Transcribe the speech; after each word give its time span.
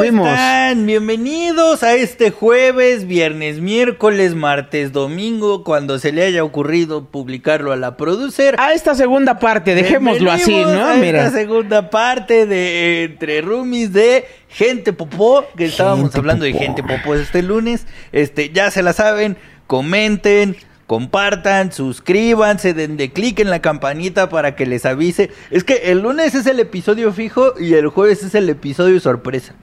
volvimos. 0.00 0.28
están? 0.28 0.86
Bienvenidos 0.86 1.82
a 1.82 1.94
este 1.94 2.30
jueves, 2.30 3.06
viernes, 3.06 3.60
miércoles, 3.60 4.34
martes, 4.34 4.92
domingo, 4.92 5.64
cuando 5.64 5.98
se 5.98 6.12
le 6.12 6.24
haya 6.24 6.42
ocurrido 6.42 7.04
publicarlo 7.04 7.72
a 7.72 7.76
la 7.76 7.96
producer. 7.96 8.56
A 8.58 8.72
esta 8.72 8.94
segunda 8.94 9.38
parte, 9.38 9.74
dejémoslo 9.74 10.30
así, 10.30 10.64
¿no? 10.64 10.86
a 10.86 10.94
Mira. 10.94 11.26
esta 11.26 11.38
segunda 11.38 11.90
parte 11.90 12.46
de 12.46 13.04
Entre 13.04 13.42
Roomies 13.42 13.92
de 13.92 14.26
Gente 14.48 14.92
Popó, 14.92 15.44
que 15.56 15.66
estábamos 15.66 16.04
Gente 16.04 16.18
hablando 16.18 16.44
de. 16.44 16.52
Gente 16.52 16.82
Popó 16.82 17.14
este 17.14 17.42
lunes. 17.42 17.86
Este, 18.12 18.50
ya 18.50 18.70
se 18.70 18.82
la 18.82 18.92
saben, 18.92 19.36
comenten, 19.66 20.56
compartan, 20.86 21.72
suscríbanse, 21.72 22.74
denle 22.74 23.12
clic 23.12 23.38
en 23.40 23.50
la 23.50 23.60
campanita 23.60 24.28
para 24.28 24.56
que 24.56 24.66
les 24.66 24.84
avise. 24.86 25.30
Es 25.50 25.62
que 25.62 25.92
el 25.92 26.00
lunes 26.00 26.34
es 26.34 26.46
el 26.46 26.58
episodio 26.58 27.12
fijo 27.12 27.54
y 27.58 27.74
el 27.74 27.88
jueves 27.88 28.22
es 28.24 28.34
el 28.34 28.48
episodio 28.48 28.98
sorpresa. 28.98 29.54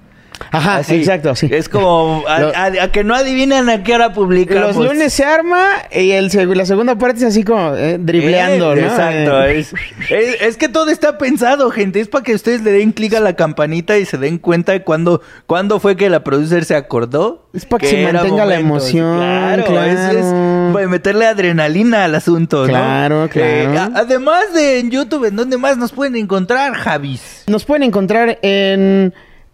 Ajá, 0.52 0.78
Así. 0.78 0.96
exacto, 0.96 1.36
sí. 1.36 1.48
Es 1.52 1.68
como 1.70 2.24
a, 2.28 2.40
Lo- 2.40 2.56
a- 2.56 2.84
a 2.84 2.92
que 2.92 3.04
no 3.04 3.16
adivinan 3.16 3.70
a 3.70 3.84
qué 3.84 3.96
hora 3.96 4.14
publicamos. 4.14 4.76
Los 4.76 4.86
lunes 4.94 5.14
se 5.14 5.24
arma 5.26 5.66
y 5.92 6.12
el 6.12 6.30
la 6.56 6.66
segunda 6.66 6.96
parte 6.98 7.20
es 7.20 7.26
así 7.26 7.44
como 7.44 7.76
eh, 7.76 7.98
dribleando, 8.00 8.74
Eh, 8.74 8.82
¿no? 8.82 8.88
Exacto. 8.88 9.44
Eh, 9.44 9.60
Es, 9.60 9.74
es- 10.10 10.42
es 10.42 10.58
que 10.58 10.70
todo 10.70 10.90
está 10.92 11.18
pensado, 11.18 11.70
gente. 11.72 12.00
Es 12.00 12.08
para 12.08 12.24
que 12.24 12.34
ustedes 12.36 12.62
le 12.62 12.72
den 12.72 12.92
clic 12.92 13.14
a 13.16 13.20
la 13.20 13.36
campanita 13.36 13.98
y 13.98 14.06
se 14.06 14.18
den 14.18 14.38
cuenta 14.38 14.72
de 14.74 14.84
cuándo, 14.84 15.22
cuándo 15.48 15.80
fue 15.80 15.96
que 15.96 16.10
la 16.10 16.24
producer 16.24 16.66
se 16.66 16.76
acordó. 16.76 17.48
Es 17.54 17.66
para 17.66 17.82
que 17.82 17.88
se 17.88 18.04
mantenga 18.12 18.46
la 18.46 18.60
emoción, 18.60 19.18
Claro, 19.18 19.66
claro. 19.66 19.92
Es, 19.92 20.16
es 20.18 20.74
para 20.74 20.88
meterle 20.88 21.26
adrenalina 21.26 22.04
al 22.06 22.14
asunto, 22.16 22.62
¿no? 22.62 22.68
Claro, 22.68 23.30
claro. 23.32 23.80
a- 23.96 24.00
además 24.00 24.54
de 24.54 24.80
en 24.80 24.92
YouTube, 24.92 25.26
¿en 25.26 25.36
dónde 25.36 25.58
más 25.58 25.78
nos 25.78 25.92
pueden 25.92 26.16
encontrar, 26.16 26.74
Javis? 26.76 27.44
Nos 27.48 27.66
pueden 27.66 27.84
encontrar 27.84 28.38
en 28.44 29.14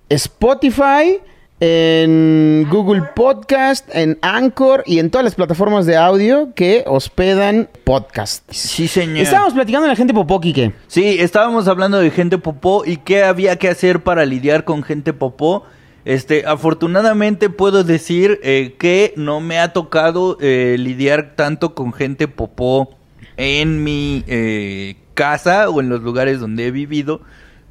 Spotify, 0.10 1.20
en 1.60 2.68
Google 2.70 3.04
Podcast, 3.16 3.88
en 3.94 4.18
Anchor 4.22 4.84
y 4.86 5.00
en 5.00 5.10
todas 5.10 5.24
las 5.24 5.36
plataformas 5.36 5.86
de 5.86 5.96
audio 5.96 6.54
que 6.56 6.84
hospedan 6.88 7.70
podcasts. 7.84 8.44
Sí, 8.50 8.88
señor. 8.88 9.20
Estábamos 9.20 9.54
platicando 9.54 9.84
de 9.84 9.94
la 9.94 9.96
gente 9.96 10.14
popó, 10.14 10.42
Quique. 10.42 10.74
Sí, 10.88 11.18
estábamos 11.20 11.68
hablando 11.68 12.00
de 12.00 12.12
gente 12.12 12.38
popó 12.38 12.84
y 12.86 12.98
qué 12.98 13.24
había 13.24 13.58
que 13.58 13.70
hacer 13.70 14.04
para 14.04 14.26
lidiar 14.26 14.66
con 14.66 14.84
gente 14.84 15.14
popó. 15.14 15.64
Este, 16.06 16.46
afortunadamente 16.46 17.50
puedo 17.50 17.86
decir 17.86 18.40
eh, 18.44 18.76
que 18.78 19.14
no 19.16 19.40
me 19.40 19.60
ha 19.60 19.72
tocado 19.72 20.38
eh, 20.42 20.76
lidiar 20.78 21.36
tanto 21.38 21.76
con 21.76 21.94
gente 21.94 22.28
popó 22.28 22.98
en 23.38 23.84
mi 23.84 24.26
eh, 24.28 24.98
casa 25.14 25.70
o 25.70 25.80
en 25.80 25.88
los 25.88 26.02
lugares 26.02 26.42
donde 26.42 26.68
he 26.68 26.72
vivido, 26.72 27.22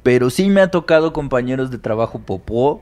pero 0.03 0.29
sí 0.29 0.49
me 0.49 0.61
ha 0.61 0.69
tocado 0.69 1.13
compañeros 1.13 1.71
de 1.71 1.77
trabajo 1.79 2.19
popó. 2.19 2.81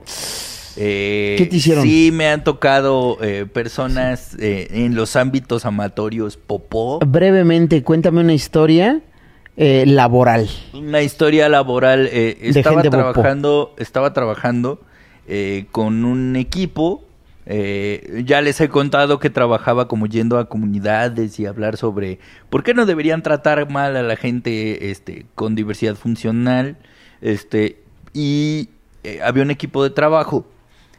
Eh, 0.77 1.35
¿Qué 1.37 1.45
te 1.47 1.57
hicieron? 1.57 1.83
Sí, 1.83 2.11
me 2.13 2.27
han 2.29 2.43
tocado 2.43 3.17
eh, 3.21 3.45
personas 3.45 4.35
eh, 4.39 4.67
en 4.71 4.95
los 4.95 5.15
ámbitos 5.15 5.65
amatorios 5.65 6.37
popó. 6.37 6.99
Brevemente, 7.05 7.83
cuéntame 7.83 8.21
una 8.21 8.33
historia 8.33 9.01
eh, 9.57 9.83
laboral. 9.85 10.49
Una 10.73 11.01
historia 11.01 11.49
laboral. 11.49 12.07
eh, 12.11 12.37
estaba 12.41 12.81
popó. 12.83 12.89
trabajando, 12.89 13.75
estaba 13.77 14.13
trabajando 14.13 14.81
eh, 15.27 15.65
con 15.71 16.05
un 16.05 16.35
equipo. 16.37 17.03
eh, 17.45 18.23
ya 18.25 18.39
les 18.41 18.61
he 18.61 18.69
contado 18.69 19.19
que 19.19 19.29
trabajaba 19.29 19.87
como 19.89 20.05
yendo 20.05 20.37
a 20.37 20.47
comunidades 20.47 21.37
y 21.39 21.45
hablar 21.47 21.75
sobre 21.75 22.19
por 22.49 22.63
qué 22.63 22.73
no 22.73 22.85
deberían 22.85 23.23
tratar 23.23 23.69
mal 23.69 23.97
a 23.97 24.03
la 24.03 24.15
gente 24.15 24.89
este, 24.91 25.25
con 25.35 25.53
diversidad 25.55 25.95
funcional. 25.95 26.77
Este, 27.21 27.81
y 28.13 28.69
eh, 29.03 29.19
había 29.23 29.43
un 29.43 29.51
equipo 29.51 29.83
de 29.83 29.89
trabajo. 29.89 30.45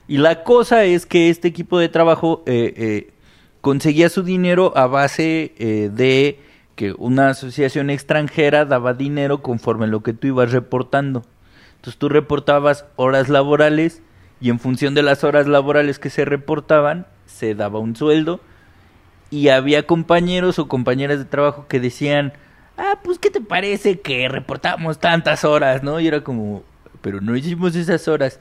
Y 0.09 0.19
la 0.19 0.44
cosa 0.44 0.84
es 0.84 1.06
que 1.06 1.31
este 1.31 1.49
equipo 1.49 1.78
de 1.78 1.88
trabajo 1.88 2.43
eh, 2.47 2.75
eh, 2.77 3.12
conseguía 3.60 4.09
su 4.09 4.22
dinero 4.22 4.72
a 4.77 4.87
base 4.87 5.53
de 5.59 6.41
que 6.75 6.93
una 6.99 7.31
asociación 7.31 7.91
extranjera 7.91 8.65
daba 8.65 8.94
dinero 8.94 9.43
conforme 9.43 9.87
lo 9.87 10.03
que 10.03 10.12
tú 10.12 10.27
ibas 10.27 10.53
reportando. 10.53 11.22
Entonces 11.77 11.99
tú 11.99 12.09
reportabas 12.09 12.84
horas 12.97 13.28
laborales 13.28 14.03
y 14.41 14.50
en 14.50 14.59
función 14.59 14.94
de 14.94 15.03
las 15.03 15.22
horas 15.22 15.47
laborales 15.47 16.00
que 16.00 16.11
se 16.11 16.25
reportaban, 16.25 17.06
se 17.27 17.55
daba 17.55 17.78
un 17.78 17.94
sueldo. 17.94 18.41
Y 19.31 19.49
había 19.49 19.87
compañeros 19.87 20.59
o 20.59 20.69
compañeras 20.69 21.19
de 21.19 21.25
trabajo 21.25 21.66
que 21.69 21.81
decían, 21.81 22.32
ah, 22.78 22.99
pues 23.03 23.19
¿qué 23.19 23.31
te 23.31 23.41
parece 23.41 24.00
que 24.00 24.28
reportamos 24.28 24.99
tantas 24.99 25.44
horas, 25.44 25.83
no? 25.83 26.00
Y 26.00 26.06
era 26.09 26.22
como, 26.22 26.62
pero 27.00 27.21
no 27.21 27.37
hicimos 27.37 27.75
esas 27.77 28.06
horas. 28.09 28.38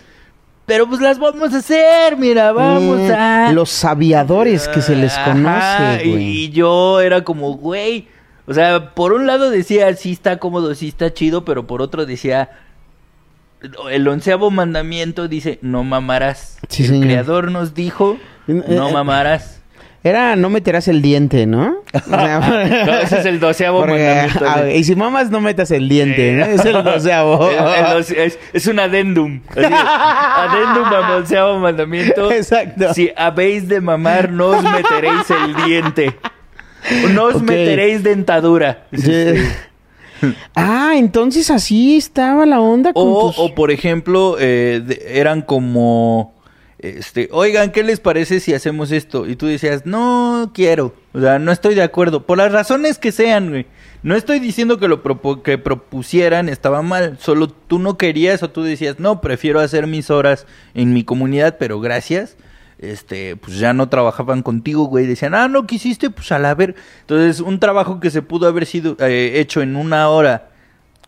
Pero 0.66 0.88
pues 0.88 1.02
las 1.02 1.18
vamos 1.19 1.53
a 1.53 1.58
hacer, 1.58 2.16
mira, 2.18 2.52
vamos 2.52 3.00
Mm, 3.09 3.12
a... 3.12 3.52
Los 3.52 3.84
aviadores 3.84 4.68
que 4.68 4.81
se 4.81 4.96
les 4.96 5.18
conoce, 5.18 6.02
y- 6.06 6.09
güey. 6.12 6.24
Y 6.46 6.50
yo 6.52 7.02
era 7.02 7.24
como, 7.24 7.53
güey. 7.56 8.08
O 8.47 8.53
sea, 8.53 8.94
por 8.94 9.12
un 9.14 9.28
lado 9.28 9.50
decía, 9.50 9.94
sí 9.96 10.12
está 10.12 10.38
cómodo, 10.38 10.74
sí 10.75 10.88
está 10.88 11.14
chido, 11.14 11.46
pero 11.46 11.68
por 11.68 11.81
otro 11.81 12.06
decía, 12.06 12.52
el 13.90 14.08
onceavo 14.08 14.50
mandamiento 14.52 15.28
dice, 15.28 15.59
no 15.62 15.84
mamarás. 15.84 16.58
Sí, 16.70 16.84
el 16.84 16.90
señor. 16.90 17.06
creador 17.06 17.52
nos 17.52 17.74
dijo, 17.74 18.18
no 18.47 18.90
eh, 18.90 18.94
mamarás. 18.94 19.60
Era 20.03 20.35
no 20.35 20.50
meterás 20.50 20.88
el 20.88 21.01
diente, 21.03 21.45
¿no? 21.45 21.75
No, 22.07 22.94
ese 23.00 23.19
es 23.19 23.25
el 23.25 23.39
doceavo 23.39 23.81
porque, 23.81 23.94
mandamiento. 24.03 24.45
ah, 24.47 24.69
y 24.72 24.84
si 24.84 24.95
mamas, 24.95 25.29
no 25.29 25.41
metas 25.41 25.69
el 25.72 25.88
diente, 25.88 26.31
¿no? 26.34 26.45
Es 26.45 26.66
el 26.66 26.84
doceavo. 26.84 27.50
El- 27.51 27.57
el 27.57 27.85
doce- 27.97 28.17
es, 28.17 28.40
es 28.51 28.66
un 28.67 28.79
adendum. 28.79 29.41
Así, 29.50 29.59
adendum 29.63 30.85
al 30.85 31.11
onceavo 31.17 31.59
mandamiento. 31.59 32.31
Exacto. 32.31 32.94
Si 32.95 33.11
habéis 33.16 33.67
de 33.67 33.79
mamar, 33.81 34.31
no 34.31 34.47
os 34.47 34.63
meteréis 34.63 35.29
el 35.29 35.56
diente. 35.66 36.16
No 37.13 37.25
os 37.25 37.41
meteréis 37.44 38.01
dentadura. 38.01 38.85
Sí. 38.91 39.35
Ah, 40.56 40.94
entonces 40.95 41.50
así 41.51 41.97
estaba 41.97 42.45
la 42.45 42.59
onda 42.59 42.94
con 42.94 43.03
O, 43.07 43.28
tus- 43.28 43.40
o, 43.40 43.56
por 43.56 43.69
ejemplo, 43.72 44.38
eh, 44.40 44.81
eran 45.09 45.41
como, 45.41 46.34
este, 46.81 47.30
oigan, 47.31 47.72
¿qué 47.72 47.84
les 47.84 48.00
parece 48.00 48.40
si 48.40 48.53
hacemos 48.53 48.92
esto? 48.92 49.28
Y 49.28 49.36
tú 49.36 49.46
decías, 49.46 49.86
no 49.86 50.52
quiero, 50.53 50.96
o 51.14 51.22
sea, 51.22 51.38
no 51.38 51.52
estoy 51.52 51.75
de 51.75 51.84
acuerdo, 51.84 52.25
por 52.25 52.40
las 52.40 52.52
razones 52.52 52.97
que 52.97 53.12
sean, 53.12 53.50
güey. 53.50 53.68
No 54.03 54.16
estoy 54.16 54.40
diciendo 54.40 54.80
que 54.80 54.88
lo 54.88 55.03
que 55.44 55.59
propusieran 55.59 56.50
estaba 56.50 56.81
mal, 56.81 57.20
solo 57.20 57.50
tú 57.50 57.78
no 57.78 57.97
querías 57.97 58.41
o 58.41 58.50
tú 58.50 58.64
decías, 58.64 59.00
no, 59.00 59.22
prefiero 59.22 59.59
hacer 59.59 59.86
mis 59.86 60.09
horas 60.09 60.47
en 60.74 60.91
mi 60.91 61.03
comunidad, 61.03 61.58
pero 61.59 61.80
gracias. 61.80 62.36
Este, 62.80 63.36
pues 63.36 63.59
ya 63.59 63.74
no 63.74 63.90
trabajaban 63.90 64.41
contigo, 64.41 64.86
güey. 64.86 65.06
Decían, 65.06 65.36
ah, 65.36 65.47
no 65.47 65.68
quisiste, 65.68 66.09
pues 66.09 66.31
a 66.31 66.40
la 66.40 66.56
ver. 66.56 66.74
Entonces, 67.02 67.40
un 67.40 67.59
trabajo 67.59 68.00
que 68.00 68.09
se 68.09 68.24
pudo 68.24 68.47
haber 68.47 68.66
sido 68.66 68.97
eh, 69.00 69.34
hecho 69.36 69.62
en 69.62 69.75
una 69.75 70.09
hora 70.09 70.50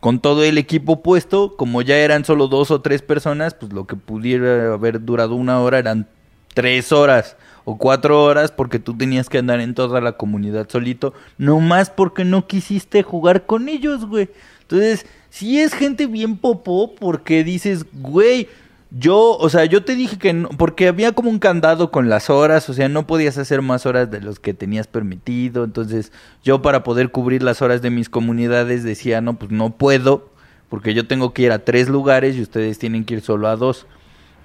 con 0.03 0.19
todo 0.19 0.43
el 0.43 0.57
equipo 0.57 1.01
puesto, 1.01 1.55
como 1.55 1.81
ya 1.81 1.95
eran 1.95 2.25
solo 2.25 2.49
dos 2.49 2.71
o 2.71 2.81
tres 2.81 3.01
personas, 3.01 3.53
pues 3.53 3.71
lo 3.71 3.87
que 3.87 3.95
pudiera 3.95 4.73
haber 4.73 5.05
durado 5.05 5.33
una 5.33 5.61
hora 5.61 5.79
eran 5.79 6.09
tres 6.53 6.91
horas 6.91 7.37
o 7.63 7.77
cuatro 7.77 8.21
horas 8.21 8.51
porque 8.51 8.79
tú 8.79 8.97
tenías 8.97 9.29
que 9.29 9.37
andar 9.37 9.61
en 9.61 9.73
toda 9.73 10.01
la 10.01 10.17
comunidad 10.17 10.67
solito, 10.67 11.13
no 11.37 11.61
más 11.61 11.89
porque 11.89 12.25
no 12.25 12.47
quisiste 12.47 13.01
jugar 13.01 13.45
con 13.45 13.69
ellos, 13.69 14.05
güey. 14.05 14.29
Entonces, 14.63 15.05
si 15.29 15.61
es 15.61 15.73
gente 15.73 16.05
bien 16.05 16.35
popó 16.35 16.93
porque 16.95 17.45
dices, 17.45 17.85
güey, 17.93 18.49
yo, 18.95 19.37
o 19.37 19.49
sea, 19.49 19.65
yo 19.65 19.83
te 19.83 19.95
dije 19.95 20.19
que 20.19 20.33
no, 20.33 20.49
porque 20.49 20.87
había 20.87 21.13
como 21.13 21.31
un 21.31 21.39
candado 21.39 21.89
con 21.89 22.09
las 22.09 22.29
horas, 22.29 22.69
o 22.69 22.73
sea, 22.73 22.89
no 22.89 23.07
podías 23.07 23.39
hacer 23.39 23.63
más 23.63 23.87
horas 23.87 24.11
de 24.11 24.21
los 24.21 24.39
que 24.39 24.53
tenías 24.53 24.85
permitido, 24.85 25.63
entonces 25.63 26.12
yo 26.44 26.62
para 26.62 26.83
poder 26.83 27.09
cubrir 27.09 27.41
las 27.41 27.63
horas 27.63 27.81
de 27.81 27.89
mis 27.89 28.07
comunidades 28.07 28.83
decía, 28.83 29.19
no, 29.19 29.33
pues 29.39 29.50
no 29.50 29.71
puedo, 29.71 30.29
porque 30.69 30.94
yo 30.94 31.07
tengo 31.07 31.33
que 31.33 31.41
ir 31.41 31.51
a 31.51 31.65
tres 31.65 31.89
lugares 31.89 32.35
y 32.35 32.41
ustedes 32.41 32.77
tienen 32.77 33.03
que 33.03 33.15
ir 33.15 33.21
solo 33.21 33.47
a 33.47 33.56
dos. 33.56 33.88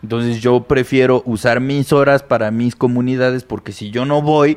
Entonces 0.02 0.40
yo 0.40 0.62
prefiero 0.62 1.22
usar 1.26 1.60
mis 1.60 1.92
horas 1.92 2.22
para 2.22 2.50
mis 2.50 2.74
comunidades, 2.74 3.44
porque 3.44 3.72
si 3.72 3.90
yo 3.90 4.06
no 4.06 4.22
voy, 4.22 4.56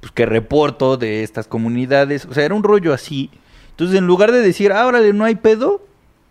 pues 0.00 0.12
que 0.12 0.24
reporto 0.24 0.96
de 0.96 1.24
estas 1.24 1.48
comunidades, 1.48 2.26
o 2.26 2.34
sea, 2.34 2.44
era 2.44 2.54
un 2.54 2.62
rollo 2.62 2.92
así. 2.92 3.30
Entonces 3.70 3.98
en 3.98 4.06
lugar 4.06 4.30
de 4.30 4.40
decir, 4.40 4.72
ah, 4.72 4.86
órale, 4.86 5.12
no 5.12 5.24
hay 5.24 5.34
pedo, 5.34 5.84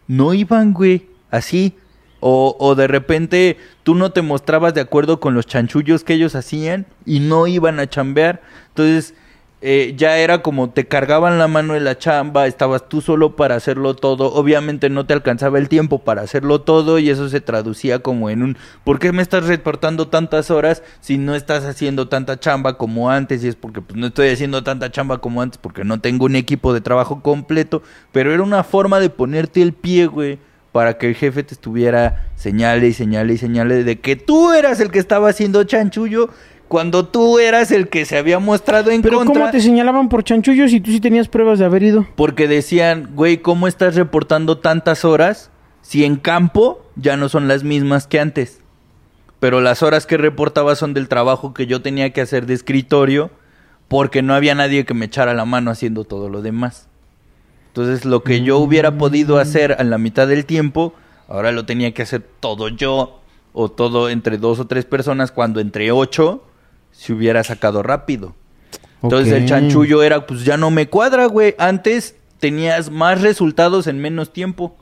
no 0.08 0.34
iban, 0.34 0.72
güey, 0.74 1.08
así. 1.30 1.76
O, 2.24 2.76
de 2.76 2.88
repente 2.88 3.58
tú 3.84 3.96
no 3.96 4.12
te 4.12 4.22
mostrabas 4.22 4.76
de 4.76 4.82
acuerdo 4.82 5.20
con 5.20 5.34
los 5.34 5.48
chanchullos 5.48 6.04
que 6.04 6.14
ellos 6.14 6.36
hacían 6.36 6.86
y 7.06 7.20
no 7.20 7.48
iban 7.48 7.80
a 7.80 7.90
chambear. 7.90 8.42
Entonces 8.70 9.16
eh, 9.64 9.94
ya 9.96 10.18
era 10.18 10.44
como 10.44 10.72
te 10.72 10.88
cargaban 10.88 11.38
la 11.38 11.48
mano 11.48 11.74
de 11.74 11.82
la 11.82 11.96
chamba, 11.96 12.48
estabas 12.48 12.90
tú 12.90 13.02
solo 13.02 13.36
para 13.36 13.56
hacerlo 13.56 13.96
todo. 13.96 14.34
Obviamente 14.34 14.90
no 14.92 15.08
te 15.08 15.14
alcanzaba 15.14 15.58
el 15.58 15.68
tiempo 15.68 16.00
para 16.00 16.22
hacerlo 16.22 16.62
todo 16.62 17.00
y 17.00 17.10
eso 17.10 17.28
se 17.28 17.42
traducía 17.42 18.00
como 18.00 18.30
en 18.30 18.44
un 18.44 18.58
¿por 18.84 19.00
qué 19.00 19.12
me 19.12 19.24
estás 19.24 19.48
reportando 19.48 20.08
tantas 20.08 20.52
horas 20.52 20.84
si 21.00 21.18
no 21.18 21.34
estás 21.34 21.66
haciendo 21.66 22.08
tanta 22.08 22.40
chamba 22.40 22.78
como 22.78 23.10
antes? 23.10 23.44
Y 23.44 23.48
es 23.48 23.56
porque 23.56 23.82
pues, 23.82 24.00
no 24.00 24.08
estoy 24.08 24.30
haciendo 24.30 24.64
tanta 24.64 24.92
chamba 24.92 25.18
como 25.18 25.42
antes 25.42 25.58
porque 25.58 25.84
no 25.84 26.00
tengo 26.00 26.26
un 26.26 26.36
equipo 26.36 26.72
de 26.72 26.82
trabajo 26.82 27.22
completo. 27.24 27.82
Pero 28.12 28.32
era 28.32 28.44
una 28.44 28.64
forma 28.64 29.00
de 29.00 29.10
ponerte 29.10 29.64
el 29.64 29.74
pie, 29.74 30.06
güey 30.06 30.40
para 30.72 30.98
que 30.98 31.10
el 31.10 31.16
jefe 31.16 31.44
te 31.44 31.54
estuviera 31.54 32.30
señale 32.36 32.88
y 32.88 32.94
señale 32.94 33.34
y 33.34 33.38
señale 33.38 33.84
de 33.84 34.00
que 34.00 34.16
tú 34.16 34.52
eras 34.52 34.80
el 34.80 34.92
que 34.92 35.00
estaba 35.00 35.30
haciendo 35.30 35.64
chanchullo 35.64 36.30
cuando 36.68 37.06
tú 37.06 37.38
eras 37.38 37.72
el 37.72 37.90
que 37.90 38.06
se 38.06 38.18
había 38.18 38.40
mostrado 38.40 38.92
en 38.92 39.02
Pero 39.02 39.18
contra. 39.18 39.34
¿cómo 39.34 39.52
te 39.52 39.60
señalaban 39.60 40.08
por 40.08 40.24
chanchullo 40.24 40.70
si 40.70 40.80
tú 40.80 40.92
sí 40.92 41.02
tenías 41.02 41.28
pruebas 41.28 41.60
de 41.60 41.66
haber 41.66 41.84
ido? 41.84 42.08
Porque 42.16 42.48
decían, 42.48 43.10
güey, 43.14 43.40
¿cómo 43.40 43.68
estás 43.68 43.96
reportando 43.96 44.58
tantas 44.58 45.04
horas 45.04 45.52
si 45.82 46.06
en 46.06 46.16
campo 46.16 46.86
ya 46.96 47.18
no 47.18 47.28
son 47.28 47.50
las 47.50 47.66
mismas 47.66 48.08
que 48.08 48.22
antes? 48.22 48.62
Pero 49.42 49.60
las 49.60 49.84
horas 49.84 50.06
que 50.06 50.16
reportaba 50.16 50.76
son 50.76 50.94
del 50.94 51.10
trabajo 51.10 51.54
que 51.54 51.66
yo 51.66 51.82
tenía 51.82 52.12
que 52.12 52.22
hacer 52.22 52.46
de 52.46 52.54
escritorio 52.54 53.32
porque 53.90 54.22
no 54.22 54.34
había 54.34 54.56
nadie 54.56 54.86
que 54.86 54.94
me 54.94 55.08
echara 55.08 55.34
la 55.34 55.44
mano 55.44 55.72
haciendo 55.72 56.06
todo 56.06 56.30
lo 56.30 56.42
demás. 56.42 56.88
Entonces 57.72 58.04
lo 58.04 58.22
que 58.24 58.42
yo 58.42 58.58
hubiera 58.58 58.98
podido 58.98 59.40
hacer 59.40 59.78
a 59.80 59.84
la 59.86 59.98
mitad 59.98 60.28
del 60.28 60.46
tiempo, 60.46 60.94
ahora 61.30 61.54
lo 61.54 61.66
tenía 61.66 61.94
que 61.94 62.02
hacer 62.02 62.22
todo 62.42 62.68
yo 62.68 63.22
o 63.54 63.70
todo 63.72 64.10
entre 64.10 64.38
dos 64.38 64.60
o 64.60 64.68
tres 64.68 64.84
personas 64.84 65.32
cuando 65.32 65.62
entre 65.62 65.92
ocho 65.92 66.44
se 66.92 67.14
hubiera 67.14 67.44
sacado 67.46 67.82
rápido. 67.82 68.36
Entonces 69.02 69.34
el 69.34 69.48
chanchullo 69.48 70.04
era, 70.04 70.28
pues 70.28 70.44
ya 70.44 70.58
no 70.58 70.70
me 70.70 70.88
cuadra, 70.90 71.26
güey. 71.28 71.56
Antes 71.58 72.16
tenías 72.40 72.92
más 72.92 73.22
resultados 73.22 73.88
en 73.88 74.00
menos 74.00 74.34
tiempo. 74.34 74.76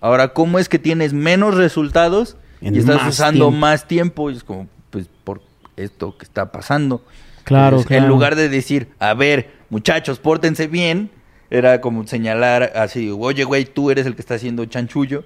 Ahora, 0.00 0.32
¿cómo 0.34 0.58
es 0.58 0.68
que 0.68 0.78
tienes 0.78 1.12
menos 1.12 1.54
resultados 1.56 2.36
En 2.60 2.76
y 2.76 2.78
estás 2.80 2.96
más 2.96 3.08
usando 3.08 3.46
tiempo. 3.46 3.58
más 3.58 3.88
tiempo? 3.88 4.30
Y 4.30 4.36
es 4.36 4.44
como, 4.44 4.68
pues 4.90 5.08
por 5.24 5.40
esto 5.76 6.16
que 6.16 6.24
está 6.24 6.52
pasando. 6.52 7.02
Claro, 7.44 7.78
Entonces, 7.78 7.90
En 7.96 8.02
claro. 8.02 8.14
lugar 8.14 8.36
de 8.36 8.48
decir, 8.48 8.88
a 8.98 9.14
ver, 9.14 9.50
muchachos, 9.70 10.18
pórtense 10.18 10.66
bien, 10.68 11.10
era 11.50 11.80
como 11.80 12.06
señalar 12.06 12.72
así, 12.74 13.10
oye, 13.16 13.44
güey, 13.44 13.64
tú 13.64 13.90
eres 13.90 14.06
el 14.06 14.14
que 14.14 14.22
está 14.22 14.34
haciendo 14.34 14.64
chanchullo. 14.66 15.24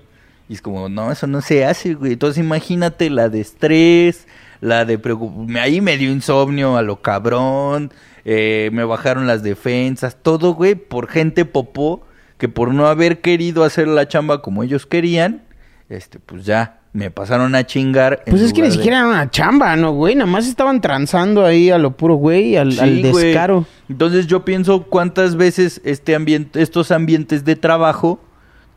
Y 0.49 0.55
es 0.55 0.63
como, 0.63 0.89
no, 0.89 1.11
eso 1.11 1.27
no 1.27 1.41
se 1.41 1.65
hace, 1.65 1.95
güey. 1.95 2.13
Entonces 2.15 2.43
imagínate 2.45 3.09
la 3.11 3.29
de 3.29 3.41
estrés, 3.41 4.27
la 4.61 4.85
de 4.85 5.01
preocup- 5.01 5.59
Ahí 5.59 5.81
me 5.81 5.97
dio 5.97 6.11
insomnio 6.13 6.77
a 6.77 6.83
lo 6.83 7.01
cabrón, 7.01 7.93
eh, 8.25 8.71
me 8.73 8.85
bajaron 8.85 9.27
las 9.27 9.43
defensas, 9.43 10.17
todo, 10.23 10.55
güey, 10.55 10.75
por 10.75 11.09
gente 11.09 11.45
popó 11.45 12.07
que 12.39 12.49
por 12.49 12.75
no 12.75 12.87
haber 12.87 13.21
querido 13.21 13.65
hacer 13.65 13.89
la 13.89 14.07
chamba 14.09 14.43
como 14.43 14.63
ellos 14.63 14.85
querían, 14.85 15.43
este, 15.89 16.19
pues 16.19 16.45
ya, 16.45 16.81
me 16.93 17.11
pasaron 17.11 17.55
a 17.55 17.65
chingar. 17.67 18.23
Pues 18.29 18.43
es 18.43 18.53
que 18.53 18.61
ni 18.63 18.69
de- 18.69 18.75
siquiera 18.75 18.99
era 18.99 19.09
una 19.09 19.31
chamba, 19.31 19.75
¿no, 19.77 19.93
güey? 19.93 20.15
Nada 20.15 20.31
más 20.31 20.47
estaban 20.47 20.81
transando 20.81 21.45
ahí 21.47 21.71
a 21.71 21.79
lo 21.79 21.97
puro 21.97 22.15
güey, 22.17 22.57
al, 22.57 22.79
al 22.79 22.97
Sí, 23.03 23.03
güey. 23.11 23.25
descaro. 23.27 23.65
Entonces 23.89 24.27
yo 24.27 24.45
pienso 24.45 24.83
cuántas 24.85 25.37
veces 25.37 25.81
este 25.85 26.15
ambiente, 26.15 26.61
estos 26.61 26.91
ambientes 26.91 27.45
de 27.45 27.57
trabajo 27.57 28.21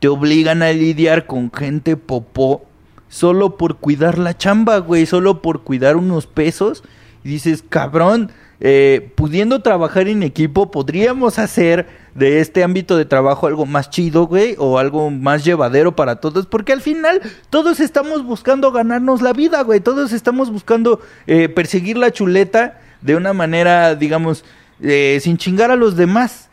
te 0.00 0.08
obligan 0.08 0.62
a 0.62 0.70
lidiar 0.72 1.26
con 1.26 1.52
gente 1.52 1.96
popó 1.96 2.64
solo 3.08 3.56
por 3.56 3.76
cuidar 3.76 4.18
la 4.18 4.36
chamba, 4.36 4.78
güey, 4.78 5.06
solo 5.06 5.42
por 5.42 5.62
cuidar 5.62 5.96
unos 5.96 6.26
pesos. 6.26 6.82
Y 7.24 7.28
dices, 7.28 7.64
cabrón, 7.68 8.30
eh, 8.60 9.12
pudiendo 9.14 9.60
trabajar 9.60 10.08
en 10.08 10.22
equipo, 10.22 10.70
podríamos 10.70 11.38
hacer 11.38 11.86
de 12.14 12.40
este 12.40 12.64
ámbito 12.64 12.96
de 12.96 13.04
trabajo 13.04 13.46
algo 13.46 13.66
más 13.66 13.90
chido, 13.90 14.26
güey, 14.26 14.54
o 14.58 14.78
algo 14.78 15.10
más 15.10 15.44
llevadero 15.44 15.94
para 15.94 16.16
todos, 16.16 16.46
porque 16.46 16.72
al 16.72 16.80
final 16.80 17.20
todos 17.50 17.80
estamos 17.80 18.24
buscando 18.24 18.72
ganarnos 18.72 19.20
la 19.20 19.32
vida, 19.32 19.62
güey, 19.62 19.80
todos 19.80 20.12
estamos 20.12 20.50
buscando 20.50 21.00
eh, 21.26 21.48
perseguir 21.48 21.98
la 21.98 22.10
chuleta 22.10 22.80
de 23.02 23.16
una 23.16 23.34
manera, 23.34 23.94
digamos, 23.94 24.44
eh, 24.80 25.18
sin 25.20 25.36
chingar 25.36 25.70
a 25.70 25.76
los 25.76 25.96
demás. 25.96 26.48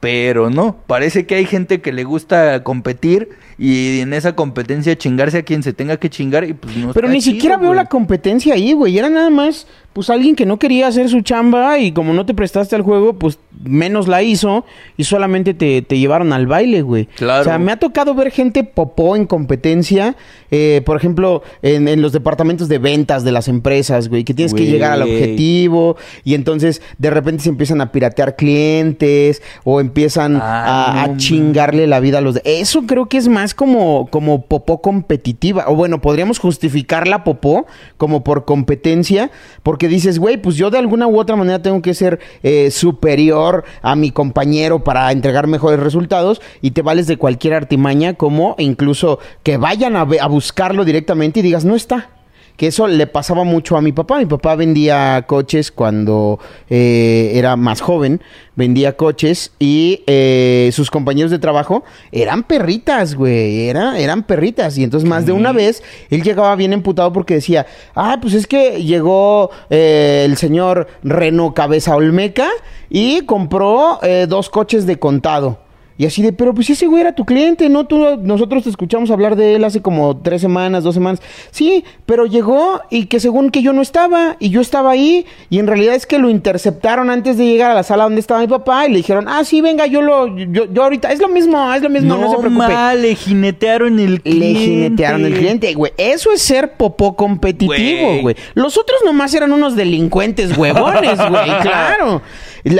Pero 0.00 0.50
no, 0.50 0.78
parece 0.88 1.26
que 1.26 1.36
hay 1.36 1.46
gente 1.46 1.80
que 1.80 1.92
le 1.92 2.02
gusta 2.02 2.64
competir 2.64 3.38
y 3.56 4.00
en 4.00 4.12
esa 4.14 4.34
competencia 4.34 4.98
chingarse 4.98 5.38
a 5.38 5.42
quien 5.44 5.62
se 5.62 5.72
tenga 5.72 5.96
que 5.96 6.10
chingar 6.10 6.42
y 6.42 6.54
pues 6.54 6.76
no 6.76 6.92
Pero 6.92 7.06
está 7.06 7.14
ni 7.14 7.20
chido, 7.20 7.34
siquiera 7.36 7.56
veo 7.56 7.72
la 7.72 7.84
competencia 7.84 8.54
ahí, 8.54 8.72
güey. 8.72 8.98
Era 8.98 9.08
nada 9.08 9.30
más, 9.30 9.68
pues 9.92 10.10
alguien 10.10 10.36
que 10.36 10.46
no 10.46 10.58
quería 10.58 10.86
hacer 10.86 11.08
su 11.08 11.20
chamba 11.22 11.78
y 11.78 11.92
como 11.92 12.12
no 12.12 12.26
te 12.26 12.34
prestaste 12.34 12.76
al 12.76 12.82
juego, 12.82 13.14
pues 13.14 13.38
menos 13.62 14.08
la 14.08 14.22
hizo 14.22 14.64
y 14.96 15.04
solamente 15.04 15.54
te, 15.54 15.82
te 15.82 15.98
llevaron 15.98 16.32
al 16.32 16.46
baile, 16.46 16.82
güey. 16.82 17.06
Claro. 17.06 17.42
O 17.42 17.44
sea, 17.44 17.58
me 17.58 17.72
ha 17.72 17.76
tocado 17.78 18.14
ver 18.14 18.30
gente 18.30 18.64
popó 18.64 19.16
en 19.16 19.26
competencia, 19.26 20.16
eh, 20.50 20.82
por 20.84 20.96
ejemplo, 20.96 21.42
en, 21.62 21.88
en 21.88 22.02
los 22.02 22.12
departamentos 22.12 22.68
de 22.68 22.78
ventas 22.78 23.24
de 23.24 23.32
las 23.32 23.48
empresas, 23.48 24.08
güey, 24.08 24.24
que 24.24 24.34
tienes 24.34 24.54
que 24.54 24.66
llegar 24.66 24.92
al 24.92 25.02
objetivo 25.02 25.96
y 26.24 26.34
entonces 26.34 26.82
de 26.98 27.10
repente 27.10 27.42
se 27.42 27.48
empiezan 27.48 27.80
a 27.80 27.92
piratear 27.92 28.36
clientes 28.36 29.42
o 29.64 29.80
empiezan 29.80 30.40
Ah, 30.40 31.04
a, 31.04 31.16
chingarle 31.16 31.86
la 31.86 32.00
vida 32.00 32.18
a 32.18 32.20
los 32.20 32.34
de... 32.34 32.42
Eso 32.44 32.82
creo 32.86 33.06
que 33.06 33.16
es 33.16 33.28
más 33.28 33.54
como, 33.54 34.08
como 34.10 34.42
popó 34.42 34.80
competitiva. 34.80 35.64
O 35.68 35.74
bueno, 35.74 36.00
podríamos 36.00 36.38
justificar 36.38 37.06
la 37.06 37.24
popó 37.24 37.66
como 37.96 38.24
por 38.24 38.44
competencia. 38.44 39.30
Porque 39.62 39.81
dices, 39.88 40.18
güey, 40.18 40.36
pues 40.36 40.56
yo 40.56 40.70
de 40.70 40.78
alguna 40.78 41.06
u 41.06 41.18
otra 41.18 41.36
manera 41.36 41.60
tengo 41.62 41.82
que 41.82 41.94
ser 41.94 42.20
eh, 42.42 42.70
superior 42.70 43.64
a 43.82 43.94
mi 43.94 44.10
compañero 44.10 44.84
para 44.84 45.10
entregar 45.12 45.46
mejores 45.46 45.80
resultados. 45.80 46.40
Y 46.60 46.72
te 46.72 46.82
vales 46.82 47.06
de 47.06 47.16
cualquier 47.16 47.54
artimaña 47.54 48.14
como 48.14 48.54
incluso 48.58 49.18
que 49.42 49.56
vayan 49.56 49.96
a, 49.96 50.02
a 50.02 50.26
buscarlo 50.28 50.84
directamente 50.84 51.40
y 51.40 51.42
digas, 51.42 51.64
no 51.64 51.76
está. 51.76 52.10
Que 52.56 52.68
eso 52.68 52.86
le 52.86 53.06
pasaba 53.06 53.44
mucho 53.44 53.76
a 53.76 53.80
mi 53.80 53.92
papá. 53.92 54.18
Mi 54.18 54.26
papá 54.26 54.54
vendía 54.54 55.24
coches 55.26 55.72
cuando 55.72 56.38
eh, 56.68 57.32
era 57.34 57.56
más 57.56 57.80
joven. 57.80 58.22
Vendía 58.54 58.96
coches 58.96 59.52
y 59.58 60.02
eh, 60.06 60.70
sus 60.72 60.90
compañeros 60.90 61.30
de 61.30 61.38
trabajo 61.38 61.84
eran 62.12 62.42
perritas, 62.42 63.14
güey. 63.14 63.68
Era, 63.68 63.98
eran 63.98 64.22
perritas. 64.22 64.76
Y 64.78 64.84
entonces 64.84 65.08
más 65.08 65.26
de 65.26 65.32
una 65.32 65.52
vez 65.52 65.82
él 66.10 66.22
llegaba 66.22 66.54
bien 66.56 66.72
emputado 66.72 67.12
porque 67.12 67.34
decía, 67.34 67.66
ah, 67.94 68.18
pues 68.20 68.34
es 68.34 68.46
que 68.46 68.82
llegó 68.82 69.50
eh, 69.70 70.24
el 70.26 70.36
señor 70.36 70.88
Reno 71.02 71.54
Cabeza 71.54 71.96
Olmeca 71.96 72.48
y 72.90 73.22
compró 73.22 73.98
eh, 74.02 74.26
dos 74.28 74.50
coches 74.50 74.86
de 74.86 74.98
contado. 74.98 75.61
Y 76.02 76.06
así 76.06 76.20
de, 76.20 76.32
pero 76.32 76.52
pues 76.52 76.68
ese 76.68 76.88
güey 76.88 77.00
era 77.02 77.14
tu 77.14 77.24
cliente, 77.24 77.68
¿no? 77.68 77.86
Tú, 77.86 78.16
nosotros 78.20 78.64
te 78.64 78.70
escuchamos 78.70 79.12
hablar 79.12 79.36
de 79.36 79.54
él 79.54 79.62
hace 79.62 79.82
como 79.82 80.16
tres 80.16 80.40
semanas, 80.40 80.82
dos 80.82 80.94
semanas. 80.94 81.22
Sí, 81.52 81.84
pero 82.06 82.26
llegó 82.26 82.80
y 82.90 83.06
que 83.06 83.20
según 83.20 83.50
que 83.52 83.62
yo 83.62 83.72
no 83.72 83.82
estaba 83.82 84.34
y 84.40 84.50
yo 84.50 84.60
estaba 84.60 84.90
ahí 84.90 85.26
y 85.48 85.60
en 85.60 85.68
realidad 85.68 85.94
es 85.94 86.06
que 86.06 86.18
lo 86.18 86.28
interceptaron 86.28 87.08
antes 87.08 87.38
de 87.38 87.44
llegar 87.46 87.70
a 87.70 87.74
la 87.74 87.84
sala 87.84 88.02
donde 88.02 88.18
estaba 88.18 88.40
mi 88.40 88.48
papá 88.48 88.84
y 88.86 88.90
le 88.90 88.96
dijeron, 88.96 89.26
ah, 89.28 89.44
sí, 89.44 89.60
venga, 89.60 89.86
yo 89.86 90.02
lo, 90.02 90.26
yo, 90.36 90.64
yo 90.72 90.82
ahorita, 90.82 91.12
es 91.12 91.20
lo 91.20 91.28
mismo, 91.28 91.72
es 91.72 91.82
lo 91.82 91.88
mismo, 91.88 92.16
no, 92.16 92.32
se 92.32 92.36
preocupe. 92.38 92.50
ma, 92.50 92.94
le 92.94 93.14
jinetearon 93.14 94.00
el 94.00 94.22
cliente. 94.22 94.54
Le 94.54 94.54
jinetearon 94.58 95.24
el 95.24 95.34
cliente, 95.34 95.72
güey. 95.74 95.92
Eso 95.98 96.32
es 96.32 96.42
ser 96.42 96.72
popó 96.72 97.14
competitivo, 97.14 98.06
Güey. 98.08 98.22
güey. 98.22 98.36
Los 98.54 98.76
otros 98.76 99.02
nomás 99.04 99.32
eran 99.34 99.52
unos 99.52 99.76
delincuentes 99.76 100.58
huevones, 100.58 101.16
güey. 101.28 101.52
Claro. 101.62 102.22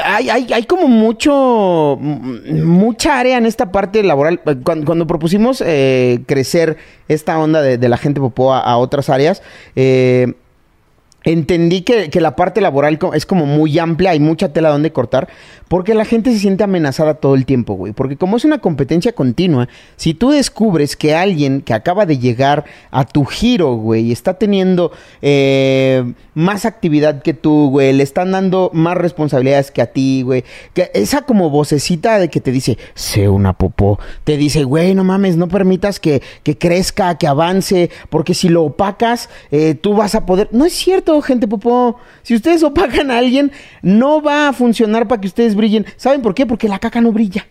Hay, 0.05 0.31
hay, 0.31 0.53
hay 0.53 0.63
como 0.65 0.87
mucho, 0.87 1.99
mucha 2.01 3.19
área 3.19 3.37
en 3.37 3.47
esta 3.47 3.73
parte 3.73 4.03
laboral. 4.03 4.41
Cuando, 4.63 4.87
cuando 4.87 5.07
propusimos 5.07 5.63
eh, 5.65 6.23
crecer 6.27 6.77
esta 7.09 7.39
onda 7.39 7.61
de, 7.63 7.79
de 7.79 7.89
la 7.89 7.97
gente 7.97 8.21
popó 8.21 8.53
a, 8.53 8.61
a 8.61 8.77
otras 8.77 9.11
áreas, 9.11 9.43
eh, 9.75 10.35
entendí 11.25 11.83
que, 11.83 12.11
que 12.11 12.21
la 12.21 12.37
parte 12.37 12.61
laboral 12.61 12.99
es 13.15 13.27
como 13.27 13.47
muy 13.47 13.79
amplia, 13.79 14.11
hay 14.11 14.21
mucha 14.21 14.53
tela 14.53 14.71
donde 14.71 14.93
cortar, 14.93 15.29
porque 15.69 15.95
la 15.95 16.05
gente 16.05 16.33
se 16.33 16.39
siente 16.39 16.65
amenazada 16.65 17.15
todo 17.15 17.35
el 17.35 17.47
tiempo, 17.47 17.75
güey. 17.75 17.93
Porque 17.93 18.17
como 18.17 18.37
es 18.37 18.45
una 18.45 18.59
competencia 18.59 19.13
continua, 19.13 19.69
si 19.97 20.15
tú 20.15 20.31
descubres 20.31 20.97
que 20.97 21.15
alguien 21.15 21.63
que 21.63 21.75
acaba 21.75 22.07
de 22.07 22.19
llegar 22.19 22.65
a 22.91 23.05
tu 23.05 23.25
giro, 23.25 23.75
güey, 23.75 24.13
está 24.13 24.35
teniendo 24.35 24.93
eh, 25.21 26.13
más 26.35 26.65
actividad 26.65 27.23
que 27.23 27.35
tú, 27.35 27.71
güey, 27.71 27.93
le 27.93 28.03
están 28.03 28.33
dando 28.33 28.71
más 28.73 28.97
responsabilidades 28.97 29.71
que 29.71 29.83
a 29.83 29.87
ti, 29.87 30.23
güey, 30.23 30.45
esa 30.95 31.23
como 31.23 31.51
vocecita 31.51 32.19
de 32.19 32.29
que 32.29 32.41
te 32.41 32.53
dice, 32.53 32.79
sé 32.95 33.29
una 33.29 33.53
popó, 33.53 33.99
te 34.25 34.37
dice, 34.37 34.65
güey, 34.65 34.95
no 34.95 35.05
mames, 35.05 35.37
no 35.37 35.49
permitas 35.49 36.01
que, 36.01 36.23
que 36.43 36.59
crezca, 36.59 37.17
que 37.17 37.27
avance, 37.27 37.91
porque 38.11 38.35
si 38.35 38.49
lo 38.49 38.65
opacas, 38.65 39.29
eh, 39.51 39.75
tú 39.75 39.95
vas 39.95 40.15
a 40.15 40.27
poder... 40.27 40.49
No 40.53 40.65
es 40.65 40.73
cierto, 40.73 41.12
gente 41.21 41.49
popó. 41.49 41.99
Si 42.23 42.35
ustedes 42.35 42.63
opacan 42.63 43.11
a 43.11 43.19
alguien, 43.19 43.53
no 43.83 44.23
va 44.23 44.49
a 44.49 44.53
funcionar 44.53 45.09
para 45.09 45.21
que 45.21 45.27
ustedes 45.27 45.55
brillen. 45.55 45.85
¿Saben 45.97 46.23
por 46.23 46.35
qué? 46.35 46.47
Porque 46.47 46.69
la 46.69 46.79
caca 46.79 47.01
no 47.01 47.13
brilla. 47.13 47.47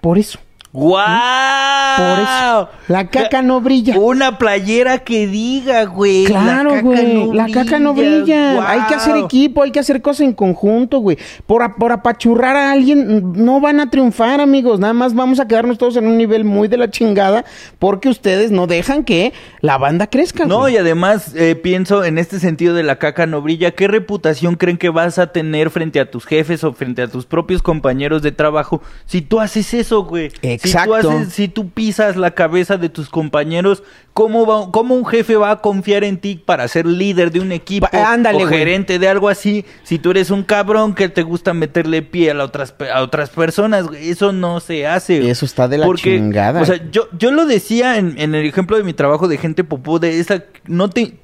Por 0.00 0.18
eso. 0.18 0.38
¡Guau! 0.72 1.96
Por 1.96 2.18
eso. 2.20 2.68
La 2.88 3.08
caca 3.08 3.42
no 3.42 3.60
brilla. 3.60 3.98
Una 3.98 4.38
playera 4.38 4.98
que 5.00 5.26
diga, 5.26 5.84
güey. 5.84 6.24
Claro, 6.24 6.80
güey. 6.82 7.26
no 7.26 7.34
la 7.34 7.48
caca 7.48 7.78
no 7.78 7.92
brilla. 7.94 8.68
Hay 8.70 8.80
que 8.88 8.94
hacer 8.94 9.16
equipo, 9.16 9.62
hay 9.62 9.70
que 9.70 9.80
hacer 9.80 10.00
cosas 10.00 10.22
en 10.22 10.32
conjunto, 10.32 10.98
güey. 10.98 11.18
Por, 11.46 11.62
a- 11.62 11.74
por 11.76 11.92
apachurrar 11.92 12.56
a 12.56 12.72
alguien, 12.72 13.32
no 13.34 13.60
van 13.60 13.80
a 13.80 13.90
triunfar, 13.90 14.40
amigos. 14.40 14.80
Nada 14.80 14.94
más 14.94 15.14
vamos 15.14 15.40
a 15.40 15.46
quedarnos 15.46 15.76
todos 15.78 15.96
en 15.96 16.06
un 16.06 16.16
nivel 16.16 16.44
muy 16.44 16.68
de 16.68 16.78
la 16.78 16.90
chingada 16.90 17.44
porque 17.78 18.08
ustedes 18.08 18.50
no 18.50 18.66
dejan 18.66 19.04
que 19.04 19.32
la 19.60 19.76
banda 19.78 20.06
crezca. 20.06 20.46
No, 20.46 20.60
güey. 20.60 20.74
y 20.74 20.76
además 20.78 21.32
eh, 21.34 21.54
pienso 21.54 22.04
en 22.04 22.16
este 22.18 22.38
sentido 22.40 22.74
de 22.74 22.82
la 22.82 22.96
caca 22.98 23.26
no 23.26 23.42
brilla, 23.42 23.72
¿qué 23.72 23.88
reputación 23.88 24.54
creen 24.54 24.78
que 24.78 24.88
vas 24.88 25.18
a 25.18 25.28
tener 25.32 25.68
frente 25.70 26.00
a 26.00 26.10
tus 26.10 26.24
jefes 26.24 26.64
o 26.64 26.72
frente 26.72 27.02
a 27.02 27.08
tus 27.08 27.26
propios 27.26 27.62
compañeros 27.62 28.22
de 28.22 28.32
trabajo 28.32 28.80
si 29.04 29.20
tú 29.20 29.40
haces 29.40 29.74
eso, 29.74 30.04
güey? 30.04 30.30
Exacto. 30.64 30.96
Si 30.96 31.02
tú, 31.02 31.08
haces- 31.10 31.28
si 31.32 31.48
tú 31.48 31.70
pisas 31.70 32.16
la 32.16 32.32
cabeza 32.32 32.76
de 32.76 32.88
tus 32.88 33.08
compañeros, 33.08 33.82
¿cómo, 34.12 34.46
va, 34.46 34.70
¿cómo 34.70 34.94
un 34.94 35.04
jefe 35.06 35.36
va 35.36 35.50
a 35.50 35.60
confiar 35.60 36.04
en 36.04 36.18
ti 36.18 36.36
para 36.36 36.66
ser 36.68 36.86
líder 36.86 37.30
de 37.32 37.40
un 37.40 37.52
equipo 37.52 37.88
ándale, 37.92 38.44
o 38.44 38.48
güey. 38.48 38.58
gerente 38.58 38.98
de 38.98 39.08
algo 39.08 39.28
así? 39.28 39.64
Si 39.82 39.98
tú 39.98 40.10
eres 40.10 40.30
un 40.30 40.42
cabrón 40.42 40.94
que 40.94 41.08
te 41.08 41.22
gusta 41.22 41.52
meterle 41.54 42.02
piel 42.02 42.40
a 42.40 42.44
otras, 42.44 42.72
pe- 42.72 42.90
a 42.90 43.02
otras 43.02 43.30
personas, 43.30 43.86
güey, 43.88 44.10
eso 44.10 44.32
no 44.32 44.60
se 44.60 44.86
hace. 44.86 45.30
Eso 45.30 45.44
está 45.46 45.68
de 45.68 45.78
la 45.78 45.86
Porque, 45.86 46.16
chingada. 46.16 46.60
O 46.60 46.64
sea, 46.64 46.80
yo, 46.90 47.08
yo 47.18 47.30
lo 47.32 47.46
decía 47.46 47.98
en, 47.98 48.14
en 48.18 48.34
el 48.34 48.46
ejemplo 48.46 48.76
de 48.76 48.84
mi 48.84 48.92
trabajo 48.92 49.28
de 49.28 49.38
gente 49.38 49.64
popó, 49.64 49.98
de 49.98 50.20
esa, 50.20 50.44
no 50.66 50.90
te, 50.90 51.14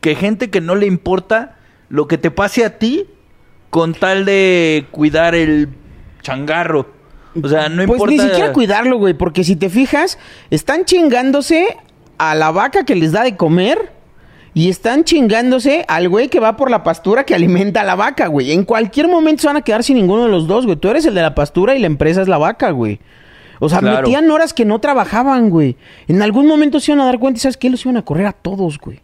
que 0.00 0.14
gente 0.14 0.50
que 0.50 0.60
no 0.60 0.74
le 0.74 0.86
importa 0.86 1.56
lo 1.88 2.08
que 2.08 2.18
te 2.18 2.30
pase 2.30 2.64
a 2.64 2.78
ti 2.78 3.06
con 3.70 3.92
tal 3.94 4.24
de 4.24 4.86
cuidar 4.90 5.34
el 5.34 5.68
changarro. 6.22 6.95
O 7.42 7.48
sea, 7.48 7.68
no 7.68 7.76
pues 7.86 8.00
importa. 8.00 8.12
ni 8.12 8.18
siquiera 8.20 8.52
cuidarlo, 8.52 8.98
güey, 8.98 9.14
porque 9.14 9.44
si 9.44 9.56
te 9.56 9.68
fijas, 9.68 10.18
están 10.50 10.84
chingándose 10.84 11.76
a 12.18 12.34
la 12.34 12.50
vaca 12.50 12.84
que 12.84 12.94
les 12.94 13.12
da 13.12 13.22
de 13.24 13.36
comer 13.36 13.92
y 14.54 14.70
están 14.70 15.04
chingándose 15.04 15.84
al 15.86 16.08
güey 16.08 16.28
que 16.28 16.40
va 16.40 16.56
por 16.56 16.70
la 16.70 16.82
pastura 16.82 17.24
que 17.24 17.34
alimenta 17.34 17.82
a 17.82 17.84
la 17.84 17.94
vaca, 17.94 18.28
güey. 18.28 18.52
En 18.52 18.64
cualquier 18.64 19.06
momento 19.08 19.42
se 19.42 19.46
van 19.48 19.56
a 19.58 19.62
quedar 19.62 19.82
sin 19.82 19.96
ninguno 19.96 20.24
de 20.24 20.30
los 20.30 20.46
dos, 20.46 20.64
güey. 20.64 20.76
Tú 20.76 20.88
eres 20.88 21.04
el 21.04 21.14
de 21.14 21.22
la 21.22 21.34
pastura 21.34 21.74
y 21.76 21.78
la 21.78 21.86
empresa 21.86 22.22
es 22.22 22.28
la 22.28 22.38
vaca, 22.38 22.70
güey. 22.70 23.00
O 23.58 23.68
sea, 23.68 23.80
Claro. 23.80 24.02
metían 24.02 24.30
horas 24.30 24.52
que 24.54 24.64
no 24.64 24.78
trabajaban, 24.80 25.50
güey. 25.50 25.76
En 26.08 26.22
algún 26.22 26.46
momento 26.46 26.80
se 26.80 26.92
iban 26.92 27.00
a 27.02 27.06
dar 27.06 27.18
cuenta 27.18 27.38
y 27.38 27.40
¿sabes 27.40 27.56
qué? 27.56 27.68
Los 27.70 27.84
iban 27.84 27.96
a 27.98 28.04
correr 28.04 28.26
a 28.26 28.32
todos, 28.32 28.78
güey. 28.78 29.00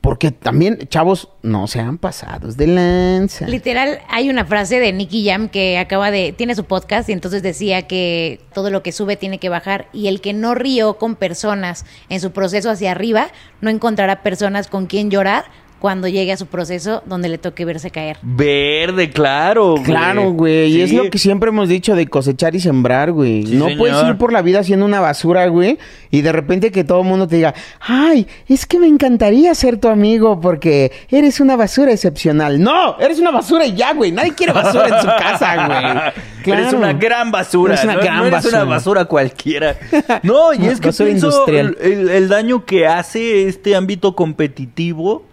Porque 0.00 0.30
también, 0.30 0.78
chavos, 0.88 1.28
no 1.42 1.66
sean 1.66 1.98
pasados 1.98 2.56
de 2.56 2.68
lanza. 2.68 3.48
Literal, 3.48 3.98
hay 4.08 4.30
una 4.30 4.44
frase 4.44 4.78
de 4.78 4.92
Nicky 4.92 5.26
Jam 5.26 5.48
que 5.48 5.76
acaba 5.76 6.10
de. 6.10 6.32
Tiene 6.32 6.54
su 6.54 6.64
podcast 6.64 7.08
y 7.08 7.12
entonces 7.12 7.42
decía 7.42 7.82
que 7.88 8.40
todo 8.54 8.70
lo 8.70 8.82
que 8.82 8.92
sube 8.92 9.16
tiene 9.16 9.38
que 9.38 9.48
bajar. 9.48 9.88
Y 9.92 10.06
el 10.06 10.20
que 10.20 10.32
no 10.32 10.54
rió 10.54 10.98
con 10.98 11.16
personas 11.16 11.84
en 12.08 12.20
su 12.20 12.30
proceso 12.30 12.70
hacia 12.70 12.92
arriba, 12.92 13.28
no 13.60 13.70
encontrará 13.70 14.22
personas 14.22 14.68
con 14.68 14.86
quien 14.86 15.10
llorar 15.10 15.46
cuando 15.78 16.08
llegue 16.08 16.32
a 16.32 16.36
su 16.36 16.46
proceso 16.46 17.02
donde 17.06 17.28
le 17.28 17.38
toque 17.38 17.64
verse 17.64 17.90
caer. 17.90 18.18
Verde, 18.22 19.10
claro. 19.10 19.72
güey. 19.72 19.84
Claro, 19.84 20.32
güey. 20.32 20.76
Y 20.76 20.80
es 20.82 20.92
lo 20.92 21.08
que 21.10 21.18
siempre 21.18 21.50
hemos 21.50 21.68
dicho 21.68 21.94
de 21.94 22.06
cosechar 22.08 22.54
y 22.56 22.60
sembrar, 22.60 23.12
güey. 23.12 23.46
Sí, 23.46 23.54
no 23.54 23.66
señor. 23.66 23.78
puedes 23.78 24.02
ir 24.08 24.16
por 24.16 24.32
la 24.32 24.42
vida 24.42 24.60
haciendo 24.60 24.84
una 24.86 25.00
basura, 25.00 25.46
güey. 25.48 25.78
Y 26.10 26.22
de 26.22 26.32
repente 26.32 26.72
que 26.72 26.84
todo 26.84 27.02
el 27.02 27.06
mundo 27.06 27.28
te 27.28 27.36
diga, 27.36 27.54
ay, 27.80 28.26
es 28.48 28.66
que 28.66 28.78
me 28.78 28.86
encantaría 28.88 29.54
ser 29.54 29.78
tu 29.78 29.88
amigo 29.88 30.40
porque 30.40 30.90
eres 31.10 31.38
una 31.40 31.54
basura 31.56 31.92
excepcional. 31.92 32.60
No, 32.60 32.98
eres 32.98 33.18
una 33.20 33.30
basura 33.30 33.64
y 33.66 33.74
ya, 33.74 33.92
güey. 33.94 34.10
Nadie 34.10 34.34
quiere 34.34 34.52
basura 34.52 34.88
en 34.88 35.00
su 35.00 35.06
casa, 35.06 35.66
güey. 35.66 36.24
Eres 36.58 36.72
una 36.72 36.94
gran 36.94 37.30
basura. 37.30 37.74
Eres 37.74 37.84
una 37.84 37.94
¿no? 37.94 38.00
gran 38.00 38.16
No 38.16 38.22
eres 38.22 38.32
basura. 38.32 38.62
una 38.62 38.70
basura 38.70 39.04
cualquiera. 39.04 39.76
No, 40.22 40.54
y 40.54 40.66
es 40.66 40.80
que 40.80 40.90
pienso 40.92 41.46
el- 41.46 41.76
el 42.10 42.28
daño 42.28 42.64
que 42.64 42.86
hace 42.86 43.46
este 43.48 43.76
ámbito 43.76 44.16
competitivo. 44.16 45.24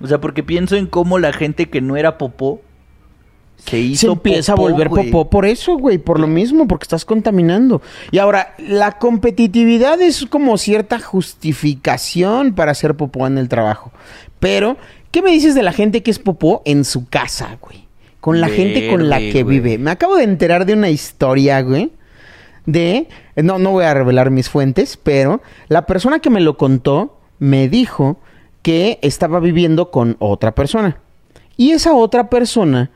O 0.00 0.06
sea, 0.06 0.20
porque 0.20 0.42
pienso 0.42 0.76
en 0.76 0.86
cómo 0.86 1.18
la 1.18 1.32
gente 1.32 1.68
que 1.68 1.80
no 1.80 1.96
era 1.96 2.18
popó 2.18 2.60
se 3.56 3.78
hizo 3.78 4.06
se 4.08 4.12
empieza 4.12 4.54
popó, 4.54 4.68
a 4.68 4.70
volver 4.70 4.88
güey. 4.88 5.10
popó 5.10 5.30
por 5.30 5.46
eso, 5.46 5.76
güey, 5.76 5.98
por 5.98 6.20
lo 6.20 6.26
mismo, 6.26 6.68
porque 6.68 6.84
estás 6.84 7.04
contaminando. 7.04 7.80
Y 8.10 8.18
ahora, 8.18 8.54
la 8.58 8.98
competitividad 8.98 10.00
es 10.00 10.26
como 10.26 10.58
cierta 10.58 10.98
justificación 11.00 12.54
para 12.54 12.72
hacer 12.72 12.94
popó 12.96 13.26
en 13.26 13.38
el 13.38 13.48
trabajo. 13.48 13.92
Pero, 14.38 14.76
¿qué 15.10 15.22
me 15.22 15.30
dices 15.30 15.54
de 15.54 15.62
la 15.62 15.72
gente 15.72 16.02
que 16.02 16.10
es 16.10 16.18
popó 16.18 16.62
en 16.64 16.84
su 16.84 17.08
casa, 17.08 17.58
güey? 17.60 17.86
Con 18.20 18.40
la 18.40 18.48
gente 18.48 18.88
con 18.90 19.08
la 19.08 19.18
que 19.18 19.44
güey. 19.44 19.60
vive. 19.60 19.78
Me 19.78 19.90
acabo 19.90 20.16
de 20.16 20.24
enterar 20.24 20.66
de 20.66 20.74
una 20.74 20.90
historia, 20.90 21.62
güey. 21.62 21.92
De, 22.66 23.08
no, 23.36 23.58
no 23.58 23.70
voy 23.70 23.84
a 23.84 23.94
revelar 23.94 24.30
mis 24.30 24.48
fuentes, 24.50 24.96
pero 24.96 25.40
la 25.68 25.86
persona 25.86 26.18
que 26.18 26.30
me 26.30 26.40
lo 26.40 26.56
contó 26.56 27.20
me 27.38 27.68
dijo 27.68 28.18
que 28.66 28.98
estaba 29.00 29.38
viviendo 29.38 29.92
con 29.92 30.16
otra 30.18 30.52
persona. 30.52 30.98
Y 31.56 31.70
esa 31.70 31.94
otra 31.94 32.28
persona 32.28 32.90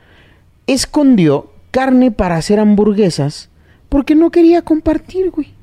escondió 0.67 1.49
carne 1.71 2.11
para 2.11 2.35
hacer 2.35 2.59
hamburguesas 2.59 3.49
porque 3.87 4.13
no 4.13 4.31
quería 4.31 4.63
compartir, 4.63 5.31
güey. 5.31 5.53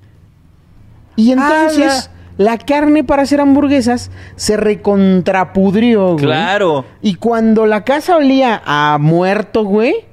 Y 1.14 1.32
entonces 1.32 2.08
la 2.38 2.56
carne 2.56 3.04
para 3.04 3.24
hacer 3.24 3.42
hamburguesas 3.42 4.10
se 4.34 4.56
recontrapudrió, 4.56 6.14
güey. 6.14 6.24
Claro. 6.24 6.86
Y 7.02 7.16
cuando 7.16 7.66
la 7.66 7.84
casa 7.84 8.16
olía 8.16 8.62
a 8.64 8.96
muerto, 8.98 9.64
güey, 9.64 10.06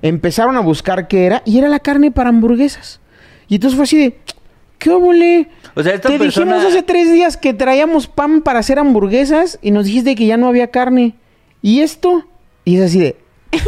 empezaron 0.00 0.54
a 0.58 0.60
buscar 0.60 1.08
qué 1.08 1.26
era 1.26 1.42
y 1.44 1.58
era 1.58 1.68
la 1.68 1.80
carne 1.80 2.12
para 2.12 2.28
hamburguesas. 2.28 3.00
Y 3.48 3.56
entonces 3.56 3.74
fue 3.74 3.82
así 3.82 3.98
de, 3.98 4.20
¿qué 4.80 4.90
óvole? 4.90 5.48
O 5.76 5.82
sea, 5.84 5.94
esta 5.94 6.08
Te 6.08 6.18
persona- 6.18 6.54
dijimos 6.56 6.72
hace 6.74 6.82
tres 6.82 7.12
días 7.12 7.36
que 7.36 7.54
traíamos 7.54 8.08
pan 8.08 8.42
para 8.42 8.58
hacer 8.58 8.80
hamburguesas 8.80 9.60
y 9.62 9.70
nos 9.70 9.84
dijiste 9.84 10.16
que 10.16 10.26
ya 10.26 10.36
no 10.36 10.48
había 10.48 10.72
carne. 10.72 11.14
¿Y 11.62 11.80
esto? 11.82 12.24
Y 12.64 12.76
es 12.78 12.82
así 12.86 12.98
de... 12.98 13.16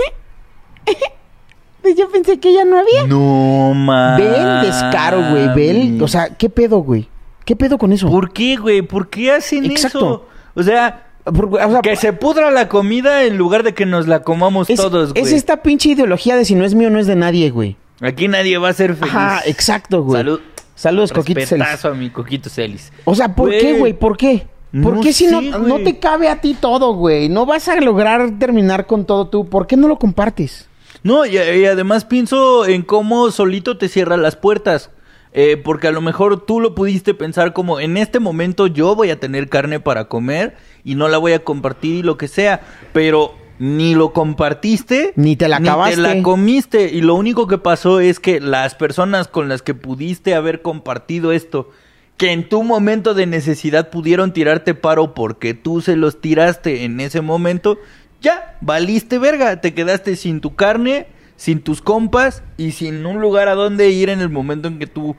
Pues 1.83 1.97
yo 1.97 2.09
pensé 2.11 2.39
que 2.39 2.55
ya 2.55 2.65
no 2.65 2.79
había. 2.79 3.07
No, 3.09 3.75
mames. 3.75 4.31
Ve 4.31 4.37
el 4.39 4.61
descaro, 4.63 5.19
güey. 5.31 5.49
Ve 5.55 5.71
el... 5.71 6.03
O 6.03 6.07
sea, 6.07 6.29
¿qué 6.37 6.49
pedo, 6.49 6.79
güey? 6.79 7.09
¿Qué 7.45 7.57
pedo 7.57 7.77
con 7.77 7.93
eso? 7.93 8.09
¿Por 8.09 8.33
qué, 8.33 8.55
güey? 8.57 8.83
¿Por 8.83 9.11
qué 9.11 9.33
hacen 9.33 9.65
Exacto. 9.65 9.99
eso? 9.99 10.27
O 10.55 10.63
sea, 10.63 11.09
o 11.25 11.71
sea, 11.71 11.81
que 11.83 11.97
se 11.97 12.13
pudra 12.13 12.53
la 12.53 12.69
comida 12.69 13.25
en 13.25 13.37
lugar 13.37 13.65
de 13.65 13.75
que 13.75 13.85
nos 13.85 14.07
la 14.07 14.23
comamos 14.23 14.71
es, 14.71 14.77
todos, 14.77 15.13
güey. 15.13 15.25
es 15.25 15.33
esta 15.33 15.63
pinche 15.63 15.89
ideología 15.89 16.37
de 16.37 16.45
si 16.45 16.55
no 16.55 16.65
es 16.65 16.77
mío, 16.77 16.89
no 16.89 17.01
es 17.01 17.09
de 17.09 17.17
nadie, 17.17 17.51
güey. 17.51 17.77
Aquí 18.01 18.29
nadie 18.29 18.59
va 18.59 18.69
a 18.69 18.73
ser 18.75 18.95
feliz. 18.95 19.13
Ajá, 19.13 19.41
exacto, 19.47 20.05
güey. 20.05 20.21
Salud. 20.21 20.41
Saludos, 20.83 21.13
Coquitos 21.13 21.49
Celis. 21.49 21.85
A 21.85 21.91
mi 21.91 22.11
Coquito 22.11 22.51
Celis. 22.51 22.93
O 23.05 23.15
sea, 23.15 23.37
¿por 23.37 23.51
qué, 23.51 23.75
güey? 23.75 23.93
¿Por 23.93 24.17
qué? 24.17 24.49
¿Por 24.83 24.95
No 24.97 25.01
qué 25.01 25.13
si 25.13 25.29
no, 25.29 25.41
sé, 25.41 25.51
no 25.51 25.79
te 25.79 26.01
cabe 26.01 26.29
a 26.29 26.41
ti 26.41 26.57
todo, 26.61 26.95
güey? 26.95 27.29
No 27.29 27.47
vas 27.47 27.69
a 27.69 27.81
lograr 27.81 28.37
terminar 28.41 28.89
con 28.89 29.05
todo 29.05 29.29
tú. 29.29 29.49
¿Por 29.49 29.69
qué 29.69 29.77
no 29.77 29.87
lo 29.87 30.01
compartes? 30.01 30.69
No, 31.05 31.25
y, 31.25 31.37
y 31.37 31.67
además 31.67 32.05
pienso 32.05 32.67
en 32.67 32.83
cómo 32.83 33.31
solito 33.31 33.79
te 33.79 33.89
cierra 33.89 34.17
las 34.17 34.35
puertas. 34.35 34.91
Eh, 35.33 35.57
porque 35.57 35.87
a 35.87 35.93
lo 35.93 36.01
mejor 36.01 36.45
tú 36.45 36.59
lo 36.59 36.75
pudiste 36.75 37.15
pensar 37.15 37.53
como 37.53 37.79
en 37.79 37.97
este 37.97 38.19
momento 38.19 38.67
yo 38.67 38.97
voy 38.97 39.11
a 39.11 39.21
tener 39.21 39.49
carne 39.49 39.79
para 39.79 40.09
comer 40.09 40.57
y 40.85 40.97
no 40.97 41.09
la 41.09 41.17
voy 41.17 41.33
a 41.33 41.45
compartir 41.45 41.95
y 41.95 42.03
lo 42.03 42.19
que 42.19 42.27
sea. 42.27 42.61
Pero 42.93 43.35
ni 43.63 43.95
lo 43.95 44.13
compartiste, 44.13 45.13
Ni 45.15 45.37
te 45.37 45.47
la 45.47 45.59
acabaste. 45.59 45.97
Ni 45.97 46.03
te 46.03 46.15
la 46.17 46.23
comiste. 46.25 46.91
Y 46.93 47.01
lo 47.01 47.15
único 47.15 47.47
que 47.47 47.59
pasó 47.59 48.01
es 48.01 48.19
que 48.19 48.41
las 48.41 48.75
personas 48.75 49.29
con 49.29 49.49
las 49.49 49.63
que 49.63 49.73
pudiste 49.73 50.35
haber 50.35 50.63
compartido 50.63 51.31
esto, 51.31 51.71
que 52.17 52.33
en 52.33 52.49
tu 52.49 52.65
momento 52.65 53.15
de 53.15 53.27
necesidad 53.27 53.91
pudieron 53.91 54.33
tirarte 54.33 54.75
paro 54.75 55.15
porque 55.15 55.55
tú 55.55 55.81
se 55.81 55.95
los 55.95 56.21
tiraste 56.21 56.83
en 56.83 56.99
ese 56.99 57.21
momento, 57.21 57.79
ya, 58.21 58.57
valiste 58.63 59.21
verga, 59.21 59.61
te 59.61 59.75
quedaste 59.75 60.17
sin 60.17 60.41
tu 60.41 60.57
carne, 60.57 61.07
sin 61.37 61.61
tus 61.61 61.83
compas 61.83 62.43
y 62.57 62.73
sin 62.73 63.07
un 63.07 63.21
lugar 63.21 63.47
a 63.47 63.55
donde 63.55 63.91
ir 63.91 64.09
en 64.09 64.21
el 64.21 64.29
momento 64.29 64.67
en 64.67 64.81
que 64.81 64.89
tú 64.89 65.15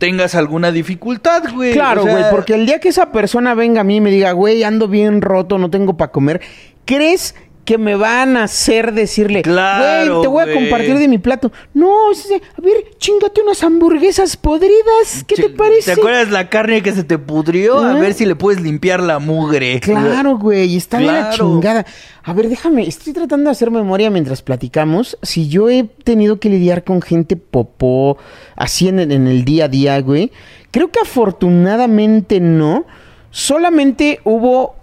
tengas 0.00 0.34
alguna 0.34 0.72
dificultad, 0.72 1.44
güey. 1.54 1.72
Claro, 1.72 2.00
O 2.02 2.04
sea, 2.04 2.12
güey, 2.12 2.24
porque 2.30 2.54
el 2.54 2.66
día 2.66 2.80
que 2.80 2.88
esa 2.88 3.12
persona 3.12 3.54
venga 3.54 3.82
a 3.82 3.84
mí 3.84 3.96
y 3.96 4.00
me 4.00 4.10
diga, 4.10 4.32
güey, 4.32 4.64
ando 4.64 4.88
bien 4.88 5.20
roto, 5.20 5.58
no 5.58 5.70
tengo 5.70 5.96
para 5.96 6.10
comer, 6.10 6.40
¿crees 6.84 7.34
que 7.64 7.78
me 7.78 7.94
van 7.94 8.36
a 8.36 8.44
hacer 8.44 8.92
decirle, 8.92 9.42
Claro, 9.42 10.14
güey, 10.14 10.22
te 10.22 10.28
voy 10.28 10.42
a 10.42 10.52
compartir 10.54 10.98
de 10.98 11.06
mi 11.06 11.18
plato? 11.18 11.52
No, 11.72 12.08
a 12.10 12.60
ver, 12.60 12.74
chingate 12.98 13.42
unas 13.42 13.62
hamburguesas 13.62 14.36
podridas, 14.36 15.22
¿qué 15.24 15.36
te 15.36 15.50
parece? 15.50 15.94
¿Te 15.94 16.00
acuerdas 16.00 16.30
la 16.30 16.48
carne 16.48 16.82
que 16.82 16.90
se 16.90 17.04
te 17.04 17.16
pudrió? 17.18 17.78
A 17.78 17.96
¿Eh? 17.96 18.00
ver 18.00 18.14
si 18.14 18.26
le 18.26 18.34
puedes 18.34 18.60
limpiar 18.60 19.00
la 19.00 19.20
mugre. 19.20 19.78
Claro, 19.78 20.36
güey, 20.36 20.76
está 20.76 20.98
de 20.98 21.04
la 21.06 21.12
Claro. 21.28 21.36
chingada. 21.36 21.86
A 22.24 22.32
ver, 22.32 22.48
déjame, 22.48 22.88
estoy 22.88 23.12
tratando 23.12 23.44
de 23.44 23.52
hacer 23.52 23.70
memoria 23.70 24.10
mientras 24.10 24.42
platicamos. 24.42 25.16
Si 25.22 25.48
yo 25.48 25.68
he 25.70 25.84
tenido 25.84 26.40
que 26.40 26.48
lidiar 26.48 26.82
con 26.82 27.00
gente 27.02 27.36
popó 27.36 28.18
así 28.56 28.88
en, 28.88 28.98
en 28.98 29.28
el 29.28 29.44
día 29.44 29.66
a 29.66 29.68
día, 29.68 30.00
güey, 30.00 30.32
creo 30.72 30.90
que 30.90 30.98
afortunadamente 31.00 32.40
no. 32.40 32.84
Solamente 33.30 34.18
hubo 34.24 34.74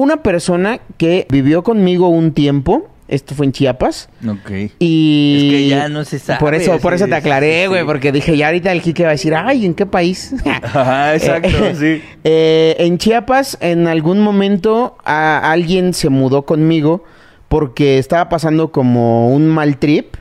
una 0.00 0.22
persona 0.22 0.80
que 0.98 1.26
vivió 1.30 1.62
conmigo 1.62 2.08
un 2.08 2.32
tiempo. 2.32 2.88
Esto 3.08 3.36
fue 3.36 3.46
en 3.46 3.52
Chiapas. 3.52 4.08
Ok. 4.28 4.50
Y 4.80 5.36
Es 5.46 5.52
que 5.52 5.68
ya 5.68 5.88
no 5.88 6.04
se 6.04 6.18
sabe, 6.18 6.40
Por 6.40 6.54
eso, 6.56 6.78
por 6.80 6.92
sí, 6.92 6.96
eso 6.96 7.06
te 7.06 7.14
aclaré, 7.14 7.68
güey, 7.68 7.82
sí. 7.82 7.86
porque 7.86 8.10
dije, 8.10 8.36
ya 8.36 8.46
ahorita 8.46 8.72
el 8.72 8.82
Kike 8.82 9.04
va 9.04 9.10
a 9.10 9.12
decir, 9.12 9.32
ay, 9.32 9.64
¿en 9.64 9.74
qué 9.74 9.86
país? 9.86 10.34
Ajá, 10.62 11.14
exacto, 11.14 11.48
sí. 11.78 12.02
Eh, 12.24 12.74
en 12.80 12.98
Chiapas, 12.98 13.58
en 13.60 13.86
algún 13.86 14.18
momento, 14.20 14.96
a- 15.04 15.52
alguien 15.52 15.94
se 15.94 16.08
mudó 16.08 16.42
conmigo 16.46 17.04
porque 17.46 17.98
estaba 17.98 18.28
pasando 18.28 18.72
como 18.72 19.28
un 19.32 19.46
mal 19.46 19.76
trip 19.78 20.16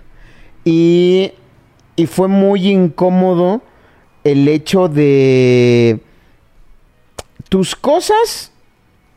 y, 0.64 1.32
y 1.96 2.06
fue 2.06 2.28
muy 2.28 2.68
incómodo 2.68 3.64
el 4.24 4.48
hecho 4.48 4.88
de 4.90 6.02
tus 7.50 7.76
cosas, 7.76 8.52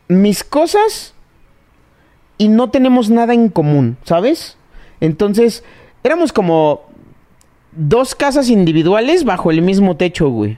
mis 0.09 0.43
cosas 0.43 1.13
y 2.37 2.49
no 2.49 2.69
tenemos 2.69 3.09
nada 3.09 3.33
en 3.33 3.47
común, 3.49 3.97
¿sabes? 4.03 4.57
Entonces, 4.99 5.63
éramos 6.03 6.33
como 6.33 6.81
dos 7.71 8.15
casas 8.15 8.49
individuales 8.49 9.23
bajo 9.23 9.51
el 9.51 9.61
mismo 9.61 9.95
techo, 9.95 10.29
güey. 10.29 10.57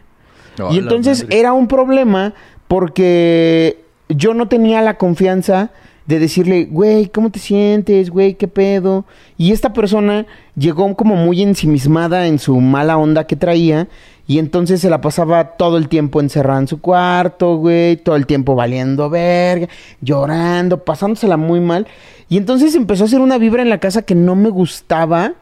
Oh, 0.60 0.74
y 0.74 0.80
entonces 0.80 1.26
era 1.30 1.54
un 1.54 1.68
problema 1.68 2.34
porque 2.68 3.84
yo 4.10 4.34
no 4.34 4.48
tenía 4.48 4.82
la 4.82 4.98
confianza 4.98 5.72
de 6.06 6.20
decirle, 6.20 6.66
güey, 6.66 7.08
¿cómo 7.08 7.30
te 7.30 7.40
sientes, 7.40 8.10
güey? 8.10 8.36
¿Qué 8.36 8.48
pedo? 8.48 9.06
Y 9.38 9.52
esta 9.52 9.74
persona 9.74 10.26
llegó 10.56 10.96
como 10.96 11.16
muy 11.16 11.42
ensimismada 11.42 12.28
en 12.28 12.40
su 12.40 12.60
mala 12.60 12.98
onda 12.98 13.28
que 13.28 13.36
traía 13.36 13.88
y 14.32 14.40
entonces 14.40 14.80
se 14.80 14.90
la 14.90 15.02
pasaba 15.02 15.44
todo 15.58 15.78
el 15.78 15.90
tiempo 15.90 16.22
encerrada 16.22 16.60
en 16.62 16.68
su 16.70 16.80
cuarto, 16.80 17.58
güey, 17.58 17.98
todo 17.98 18.16
el 18.16 18.26
tiempo 18.26 18.56
valiendo 18.56 19.10
verga, 19.10 19.68
llorando, 20.00 20.86
pasándosela 20.86 21.36
muy 21.36 21.60
mal. 21.60 21.86
Y 22.30 22.38
entonces 22.38 22.74
empezó 22.76 23.04
a 23.04 23.08
hacer 23.08 23.20
una 23.20 23.38
vibra 23.38 23.62
en 23.62 23.70
la 23.70 23.80
casa 23.80 24.04
que 24.04 24.16
no 24.16 24.36
me 24.36 24.50
gustaba. 24.50 25.34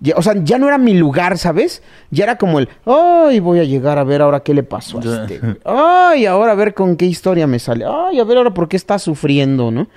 Ya- 0.00 0.14
o 0.16 0.22
sea, 0.22 0.34
ya 0.44 0.58
no 0.58 0.68
era 0.68 0.78
mi 0.78 0.94
lugar, 0.94 1.36
¿sabes? 1.38 1.82
Ya 2.12 2.22
era 2.22 2.38
como 2.38 2.60
el, 2.60 2.68
ay, 2.86 3.40
voy 3.40 3.58
a 3.58 3.64
llegar 3.64 3.98
a 3.98 4.04
ver 4.04 4.22
ahora 4.22 4.38
qué 4.38 4.54
le 4.54 4.62
pasó 4.62 4.98
a 4.98 5.02
este. 5.02 5.40
güey. 5.40 5.56
Ay, 5.64 6.24
ahora 6.26 6.52
a 6.52 6.54
ver 6.54 6.72
con 6.74 6.94
qué 6.96 7.06
historia 7.06 7.48
me 7.48 7.58
sale. 7.58 7.84
Ay, 7.84 8.20
a 8.20 8.24
ver 8.24 8.36
ahora 8.38 8.54
por 8.54 8.68
qué 8.68 8.76
está 8.76 9.00
sufriendo, 9.00 9.72
¿no? 9.72 9.88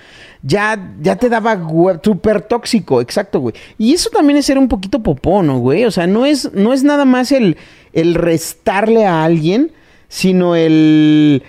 Ya, 0.41 0.93
ya 0.99 1.15
te 1.17 1.29
daba 1.29 1.55
súper 2.03 2.41
tóxico, 2.41 2.99
exacto, 2.99 3.39
güey. 3.39 3.53
Y 3.77 3.93
eso 3.93 4.09
también 4.09 4.37
es 4.37 4.47
ser 4.47 4.57
un 4.57 4.67
poquito 4.67 5.03
popó, 5.03 5.43
¿no, 5.43 5.59
güey? 5.59 5.85
O 5.85 5.91
sea, 5.91 6.07
no 6.07 6.25
es, 6.25 6.51
no 6.53 6.73
es 6.73 6.83
nada 6.83 7.05
más 7.05 7.31
el, 7.31 7.57
el 7.93 8.15
restarle 8.15 9.05
a 9.05 9.23
alguien, 9.23 9.71
sino 10.07 10.55
el... 10.55 11.43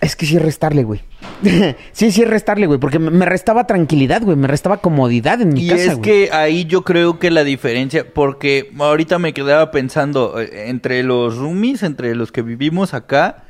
Es 0.00 0.16
que 0.16 0.24
sí 0.24 0.36
es 0.36 0.42
restarle, 0.42 0.82
güey. 0.82 1.02
sí, 1.92 2.10
sí 2.10 2.22
es 2.22 2.28
restarle, 2.28 2.66
güey. 2.66 2.78
Porque 2.80 2.98
me 2.98 3.26
restaba 3.26 3.66
tranquilidad, 3.66 4.22
güey. 4.22 4.36
Me 4.36 4.48
restaba 4.48 4.78
comodidad 4.78 5.42
en 5.42 5.52
mi 5.52 5.66
Y 5.66 5.68
casa, 5.68 5.82
es 5.82 5.98
güey. 5.98 6.00
que 6.02 6.32
ahí 6.32 6.64
yo 6.64 6.82
creo 6.82 7.18
que 7.18 7.30
la 7.30 7.44
diferencia, 7.44 8.06
porque 8.12 8.72
ahorita 8.78 9.18
me 9.18 9.34
quedaba 9.34 9.70
pensando, 9.70 10.40
eh, 10.40 10.68
entre 10.68 11.02
los 11.02 11.36
roomies, 11.36 11.82
entre 11.82 12.14
los 12.14 12.32
que 12.32 12.40
vivimos 12.40 12.94
acá, 12.94 13.44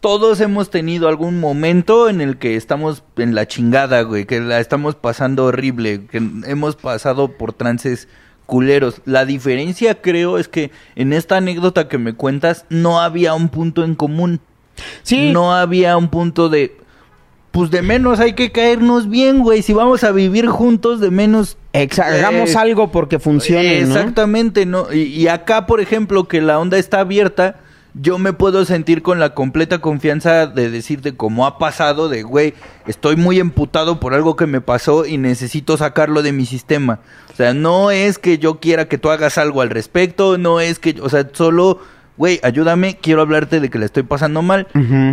todos 0.00 0.40
hemos 0.40 0.70
tenido 0.70 1.08
algún 1.08 1.40
momento 1.40 2.08
en 2.08 2.20
el 2.20 2.38
que 2.38 2.56
estamos 2.56 3.02
en 3.16 3.34
la 3.34 3.46
chingada, 3.46 4.02
güey, 4.02 4.24
que 4.26 4.40
la 4.40 4.60
estamos 4.60 4.94
pasando 4.94 5.44
horrible, 5.46 6.06
que 6.10 6.22
hemos 6.46 6.76
pasado 6.76 7.36
por 7.36 7.52
trances 7.52 8.08
culeros. 8.50 9.00
La 9.04 9.24
diferencia 9.24 10.02
creo 10.02 10.36
es 10.36 10.48
que 10.48 10.72
en 10.96 11.12
esta 11.12 11.36
anécdota 11.36 11.86
que 11.86 11.98
me 11.98 12.14
cuentas 12.14 12.66
no 12.68 13.00
había 13.00 13.32
un 13.34 13.48
punto 13.48 13.84
en 13.84 13.94
común. 13.94 14.40
Sí. 15.04 15.30
No 15.32 15.54
había 15.54 15.96
un 15.96 16.08
punto 16.08 16.48
de... 16.48 16.76
Pues 17.52 17.70
de 17.70 17.82
menos 17.82 18.18
hay 18.20 18.34
que 18.34 18.50
caernos 18.52 19.08
bien, 19.08 19.42
güey. 19.42 19.62
Si 19.62 19.72
vamos 19.72 20.04
a 20.04 20.10
vivir 20.12 20.46
juntos, 20.46 21.00
de 21.00 21.10
menos 21.10 21.56
Exa- 21.72 22.08
Eh, 22.12 22.18
hagamos 22.18 22.56
algo 22.56 22.90
porque 22.90 23.18
funcione, 23.20 23.82
¿no? 23.82 23.94
Exactamente, 23.96 24.66
¿no? 24.66 24.92
Y, 24.92 25.02
y 25.02 25.28
acá, 25.28 25.66
por 25.66 25.80
ejemplo, 25.80 26.26
que 26.28 26.40
la 26.40 26.58
onda 26.58 26.76
está 26.78 27.00
abierta, 27.00 27.56
yo 27.94 28.18
me 28.18 28.32
puedo 28.32 28.64
sentir 28.64 29.02
con 29.02 29.18
la 29.18 29.34
completa 29.34 29.80
confianza 29.80 30.46
de 30.46 30.70
decirte 30.70 31.16
como 31.16 31.46
ha 31.46 31.58
pasado, 31.58 32.08
de 32.08 32.22
güey, 32.22 32.54
estoy 32.86 33.16
muy 33.16 33.40
emputado 33.40 34.00
por 34.00 34.14
algo 34.14 34.36
que 34.36 34.46
me 34.46 34.60
pasó 34.60 35.06
y 35.06 35.18
necesito 35.18 35.76
sacarlo 35.76 36.22
de 36.22 36.32
mi 36.32 36.46
sistema. 36.46 37.00
O 37.32 37.36
sea, 37.36 37.54
no 37.54 37.90
es 37.90 38.18
que 38.18 38.38
yo 38.38 38.60
quiera 38.60 38.86
que 38.86 38.98
tú 38.98 39.10
hagas 39.10 39.38
algo 39.38 39.62
al 39.62 39.70
respecto, 39.70 40.38
no 40.38 40.60
es 40.60 40.78
que, 40.78 40.96
o 41.00 41.08
sea, 41.08 41.28
solo, 41.32 41.80
güey, 42.16 42.38
ayúdame, 42.42 42.98
quiero 43.00 43.22
hablarte 43.22 43.60
de 43.60 43.70
que 43.70 43.78
la 43.78 43.86
estoy 43.86 44.02
pasando 44.02 44.42
mal. 44.42 44.68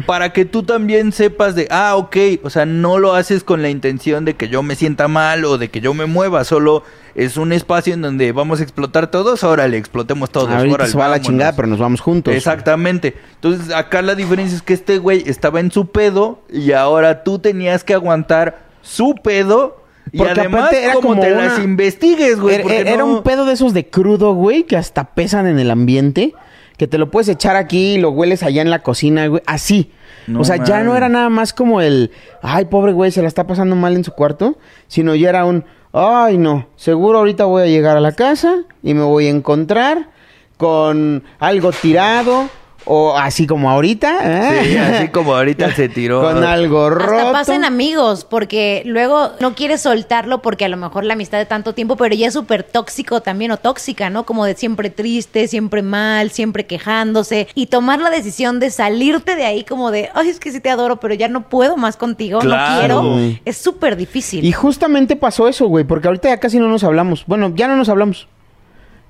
Para 0.06 0.34
que 0.34 0.46
tú 0.46 0.64
también 0.64 1.12
sepas 1.12 1.56
de, 1.56 1.68
ah, 1.72 1.96
ok, 1.96 2.18
o 2.44 2.50
sea, 2.50 2.66
no 2.66 3.00
lo 3.00 3.14
haces 3.14 3.44
con 3.44 3.62
la 3.62 3.70
intención 3.70 4.26
de 4.26 4.36
que 4.36 4.50
yo 4.50 4.62
me 4.62 4.76
sienta 4.76 5.08
mal 5.08 5.46
o 5.46 5.58
de 5.58 5.70
que 5.70 5.82
yo 5.82 5.94
me 5.94 6.06
mueva, 6.06 6.44
solo 6.44 6.84
es 7.18 7.36
un 7.36 7.52
espacio 7.52 7.94
en 7.94 8.02
donde 8.02 8.32
vamos 8.32 8.62
a 8.62 8.64
explotar 8.64 9.12
todos, 9.12 9.44
órale, 9.44 9.76
explotemos 9.78 10.30
todos. 10.30 10.50
Ahorita 10.50 10.76
órale, 10.76 10.92
se 10.92 10.98
va 10.98 11.08
a 11.08 11.10
la 11.10 11.20
chingada, 11.20 11.54
pero 11.56 11.68
nos 11.68 11.80
vamos 11.80 12.00
juntos. 12.00 12.34
Exactamente. 12.34 13.16
Entonces, 13.36 13.74
acá 13.76 14.02
la 14.02 14.16
diferencia 14.16 14.56
es 14.56 14.62
que 14.62 14.74
este 14.74 15.00
güey 15.00 15.24
estaba 15.26 15.60
en 15.60 15.72
su 15.72 15.88
pedo 15.88 16.44
y 16.50 16.72
ahora 16.72 17.24
tú 17.24 17.40
tenías 17.40 17.84
que 17.84 17.94
aguantar 17.94 18.60
su 18.82 19.16
pedo. 19.22 19.84
Y 20.12 20.20
Porque 20.20 20.40
además, 20.40 20.60
aparte 20.62 20.84
era 20.86 20.94
como 20.94 21.10
como 21.10 21.22
te 21.22 21.34
una- 21.34 21.46
las 21.48 21.60
investigues, 21.60 22.40
güey. 22.40 22.56
Era, 22.56 22.64
porque 22.64 22.80
era 22.80 22.96
no- 22.98 23.08
un 23.08 23.24
pedo 23.24 23.46
de 23.46 23.54
esos 23.54 23.74
de 23.74 23.90
crudo, 23.90 24.34
güey, 24.36 24.64
que 24.64 24.78
hasta 24.78 25.04
pesan 25.16 25.48
en 25.48 25.60
el 25.60 25.70
ambiente. 25.70 26.34
Que 26.78 26.88
te 26.88 27.00
lo 27.00 27.10
puedes 27.10 27.28
echar 27.28 27.56
aquí 27.56 27.96
y 27.96 27.98
lo 27.98 28.12
hueles 28.12 28.44
allá 28.44 28.62
en 28.62 28.70
la 28.70 28.84
cocina, 28.84 29.26
güey. 29.28 29.42
Así. 29.48 29.92
No 30.28 30.42
o 30.42 30.44
sea, 30.44 30.64
ya 30.64 30.84
no 30.84 30.96
era 30.96 31.10
nada 31.10 31.30
más 31.30 31.52
como 31.54 31.82
el, 31.82 32.12
ay, 32.44 32.66
pobre 32.66 32.92
güey, 32.92 33.12
se 33.12 33.22
la 33.24 33.28
está 33.28 33.48
pasando 33.48 33.76
mal 33.76 33.96
en 33.96 34.04
su 34.04 34.12
cuarto. 34.12 34.58
Sino 34.88 35.16
ya 35.16 35.30
era 35.30 35.44
un, 35.46 35.66
ay, 35.98 36.38
no, 36.38 36.68
seguro 36.76 37.18
ahorita 37.20 37.46
voy 37.46 37.64
a 37.64 37.66
llegar 37.66 37.98
a 37.98 38.02
la 38.02 38.12
casa 38.12 38.64
y 38.84 38.94
me 38.94 39.04
voy 39.04 39.26
a 39.26 39.32
encontrar 39.32 40.10
con 40.58 41.24
algo 41.40 41.72
tirado. 41.72 42.50
O 42.90 43.18
así 43.18 43.46
como 43.48 43.70
ahorita. 43.70 44.18
¿eh? 44.24 44.62
Sí, 44.64 44.78
así 44.78 45.08
como 45.10 45.36
ahorita 45.36 45.72
se 45.76 45.90
tiró. 45.90 46.22
Con 46.22 46.44
algo 46.44 46.90
roto. 46.90 47.18
Hasta 47.18 47.32
pasen 47.32 47.66
amigos, 47.66 48.26
porque 48.26 48.82
luego 48.86 49.32
no 49.40 49.56
quieres 49.56 49.82
soltarlo 49.82 50.42
porque 50.42 50.66
a 50.66 50.70
lo 50.70 50.78
mejor 50.78 51.04
la 51.04 51.14
amistad 51.14 51.38
de 51.38 51.46
tanto 51.46 51.74
tiempo, 51.74 51.96
pero 51.98 52.16
ya 52.16 52.28
es 52.28 52.34
súper 52.34 52.64
tóxico 52.64 53.22
también 53.22 53.52
o 53.52 53.58
tóxica, 53.58 54.10
¿no? 54.10 54.26
Como 54.26 54.46
de 54.46 54.56
siempre 54.56 54.90
triste, 54.90 55.48
siempre 55.48 55.82
mal, 55.82 56.32
siempre 56.32 56.66
quejándose. 56.66 57.48
Y 57.56 57.68
tomar 57.68 58.00
la 58.00 58.10
decisión 58.10 58.60
de 58.60 58.70
salirte 58.72 59.36
de 59.36 59.46
ahí 59.46 59.64
como 59.64 59.92
de, 59.92 60.10
ay, 60.14 60.30
es 60.30 60.40
que 60.40 60.52
sí 60.52 60.60
te 60.60 60.70
adoro, 60.70 61.00
pero 61.00 61.14
ya 61.14 61.28
no 61.28 61.50
puedo 61.50 61.78
más 61.78 61.98
contigo, 61.98 62.40
Claro. 62.40 63.02
no 63.04 63.16
quiero. 63.16 63.40
Es 63.46 63.58
súper 63.58 63.98
difícil. 63.98 64.46
Y 64.46 64.52
justamente 64.52 65.16
pasó 65.16 65.48
eso, 65.48 65.68
güey, 65.68 65.84
porque 65.84 66.08
ahorita 66.08 66.30
ya 66.30 66.40
casi 66.40 66.60
no 66.60 66.68
nos 66.70 66.84
hablamos. 66.84 67.24
Bueno, 67.28 67.52
ya 67.56 67.68
no 67.68 67.76
nos 67.76 67.90
hablamos. 67.90 68.28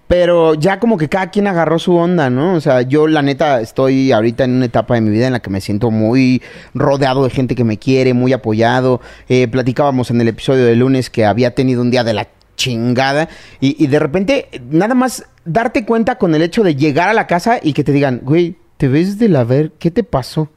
Pero 0.07 0.53
ya 0.53 0.79
como 0.79 0.97
que 0.97 1.09
cada 1.09 1.31
quien 1.31 1.47
agarró 1.47 1.79
su 1.79 1.95
onda, 1.95 2.29
¿no? 2.29 2.53
O 2.53 2.61
sea, 2.61 2.81
yo 2.81 3.07
la 3.07 3.21
neta 3.21 3.59
estoy 3.61 4.11
ahorita 4.11 4.45
en 4.45 4.55
una 4.55 4.65
etapa 4.65 4.95
de 4.95 5.01
mi 5.01 5.09
vida 5.09 5.27
en 5.27 5.33
la 5.33 5.41
que 5.41 5.49
me 5.49 5.61
siento 5.61 5.91
muy 5.91 6.41
rodeado 6.73 7.23
de 7.23 7.29
gente 7.29 7.55
que 7.55 7.63
me 7.63 7.77
quiere, 7.77 8.13
muy 8.13 8.31
apoyado. 8.33 9.01
Eh, 9.27 9.47
platicábamos 9.47 10.09
en 10.11 10.21
el 10.21 10.29
episodio 10.29 10.65
de 10.65 10.75
lunes 10.75 11.09
que 11.09 11.25
había 11.25 11.53
tenido 11.55 11.81
un 11.81 11.91
día 11.91 12.03
de 12.03 12.13
la 12.13 12.27
chingada 12.55 13.29
y, 13.59 13.81
y 13.83 13.87
de 13.87 13.99
repente 13.99 14.49
nada 14.69 14.95
más 14.95 15.25
darte 15.45 15.85
cuenta 15.85 16.17
con 16.17 16.33
el 16.33 16.41
hecho 16.41 16.63
de 16.63 16.75
llegar 16.75 17.09
a 17.09 17.13
la 17.13 17.27
casa 17.27 17.59
y 17.61 17.73
que 17.73 17.83
te 17.83 17.91
digan, 17.91 18.21
güey, 18.23 18.55
te 18.77 18.87
ves 18.87 19.19
de 19.19 19.29
la 19.29 19.43
ver, 19.43 19.73
¿qué 19.77 19.91
te 19.91 20.03
pasó? 20.03 20.49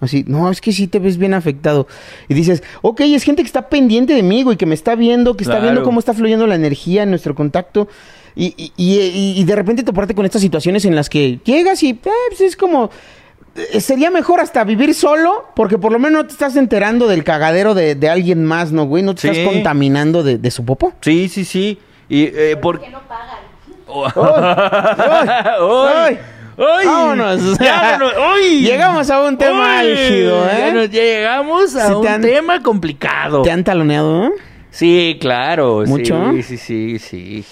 Así, 0.00 0.24
no, 0.26 0.50
es 0.50 0.60
que 0.62 0.72
sí 0.72 0.86
te 0.86 0.98
ves 0.98 1.18
bien 1.18 1.34
afectado. 1.34 1.86
Y 2.28 2.34
dices, 2.34 2.62
ok, 2.82 3.00
es 3.02 3.22
gente 3.22 3.42
que 3.42 3.46
está 3.46 3.68
pendiente 3.68 4.14
de 4.14 4.22
mí, 4.22 4.42
güey, 4.42 4.56
que 4.56 4.64
me 4.66 4.74
está 4.74 4.94
viendo, 4.94 5.36
que 5.36 5.44
está 5.44 5.54
Claro. 5.56 5.64
viendo 5.72 5.82
cómo 5.82 5.98
está 6.00 6.14
fluyendo 6.14 6.46
la 6.46 6.54
energía 6.54 7.02
en 7.02 7.10
nuestro 7.10 7.34
contacto. 7.34 7.88
Y, 8.34 8.54
y, 8.56 8.72
y- 8.76 9.34
y 9.40 9.44
de 9.44 9.56
repente 9.56 9.82
toparte 9.82 10.14
con 10.14 10.24
estas 10.24 10.40
situaciones 10.40 10.84
en 10.84 10.94
las 10.94 11.10
que 11.10 11.40
llegas 11.44 11.82
y 11.82 11.90
eh, 11.90 11.98
pues 12.02 12.40
es 12.40 12.56
como... 12.56 12.90
eh, 13.56 13.80
Sería 13.80 14.10
mejor 14.10 14.40
hasta 14.40 14.64
vivir 14.64 14.94
solo, 14.94 15.46
porque 15.54 15.76
por 15.78 15.92
lo 15.92 15.98
menos 15.98 16.22
no 16.22 16.26
te 16.26 16.32
estás 16.32 16.56
enterando 16.56 17.06
del 17.08 17.24
cagadero 17.24 17.74
de, 17.74 17.94
de 17.96 18.08
alguien 18.08 18.44
más, 18.44 18.72
¿no, 18.72 18.84
güey? 18.86 19.02
No 19.02 19.14
te 19.14 19.22
Sí. 19.22 19.28
estás 19.28 19.52
contaminando 19.52 20.22
de, 20.22 20.38
de 20.38 20.50
su 20.50 20.64
popó. 20.64 20.92
Sí, 21.02 21.28
sí, 21.28 21.44
sí. 21.44 21.78
Y 22.08 22.24
eh, 22.32 22.56
por... 22.56 22.80
Oh. 23.86 24.06
¡Ay! 24.16 25.94
¡Ay! 25.94 26.18
¡Ay! 26.60 26.86
Vámonos. 26.86 27.58
Vámonos. 27.58 28.12
¡Ay! 28.18 28.60
Llegamos 28.60 29.10
a 29.10 29.22
un 29.22 29.38
tema 29.38 29.78
¡Ay! 29.78 29.92
álgido, 29.92 30.44
¿eh? 30.46 30.72
Ya, 30.74 30.84
llegamos 30.86 31.74
a 31.76 31.86
Sí, 31.88 31.92
un 31.94 32.06
han- 32.06 32.20
tema 32.20 32.62
complicado. 32.62 33.42
¿Te 33.42 33.50
han 33.50 33.64
taloneado? 33.64 34.26
eh? 34.26 34.30
Sí, 34.70 35.16
claro. 35.20 35.82
¿Mucho? 35.86 36.32
Sí, 36.42 36.56
sí, 36.58 36.98
sí, 36.98 37.44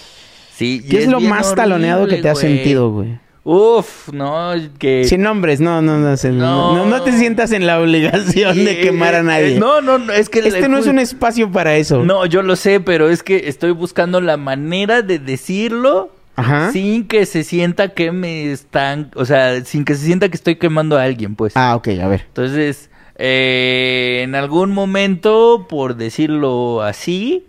sí. 0.55 0.85
¿Qué 0.89 1.05
es, 1.05 1.09
lo 1.09 1.21
más 1.21 1.55
taloneado 1.55 2.07
que 2.07 2.17
te 2.19 2.29
has 2.29 2.39
sentido, 2.39 2.91
güey? 2.91 3.19
Uf, 3.45 4.11
no, 4.13 4.53
que... 4.79 5.05
Sin 5.05 5.23
nombres, 5.23 5.59
no, 5.59 5.81
no, 5.81 5.97
no, 5.97 6.15
no, 6.15 6.75
No. 6.75 6.85
no 6.85 7.03
te 7.03 7.13
sientas 7.13 7.51
en 7.53 7.67
la 7.67 7.81
obligación 7.81 8.63
de 8.63 8.79
quemar 8.81 9.15
a 9.15 9.23
nadie. 9.23 9.59
No, 9.59 9.81
no, 9.81 9.97
no, 9.97 10.13
es 10.13 10.29
que... 10.29 10.41
este 10.41 10.69
no 10.69 10.77
es 10.77 10.87
un 10.87 10.99
espacio 10.99 11.51
para 11.51 11.75
eso. 11.77 12.05
No, 12.05 12.27
yo 12.27 12.43
lo 12.43 12.57
sé, 12.57 12.79
pero 12.81 13.09
es 13.09 13.23
que 13.23 13.49
estoy 13.49 13.71
buscando 13.71 14.21
la 14.21 14.37
manera 14.37 15.01
de 15.01 15.19
decirlo 15.19 16.11
Ajá. 16.39 16.73
sin 16.73 17.07
que 17.09 17.27
se 17.27 17.43
sienta 17.45 17.89
que 17.89 18.13
me 18.13 18.51
están... 18.53 19.11
O 19.15 19.25
sea, 19.25 19.65
sin 19.65 19.85
que 19.85 19.95
se 19.95 20.05
sienta 20.07 20.29
que 20.29 20.37
estoy 20.37 20.57
quemando 20.57 20.97
a 20.99 21.03
alguien, 21.03 21.35
pues. 21.35 21.53
Ah, 21.57 21.75
ok, 21.77 21.89
a 22.03 22.09
ver. 22.09 22.23
Entonces, 22.29 22.91
eh, 23.17 24.21
en 24.23 24.35
algún 24.35 24.71
momento, 24.73 25.67
por 25.69 25.97
decirlo 25.97 26.83
así, 26.83 27.45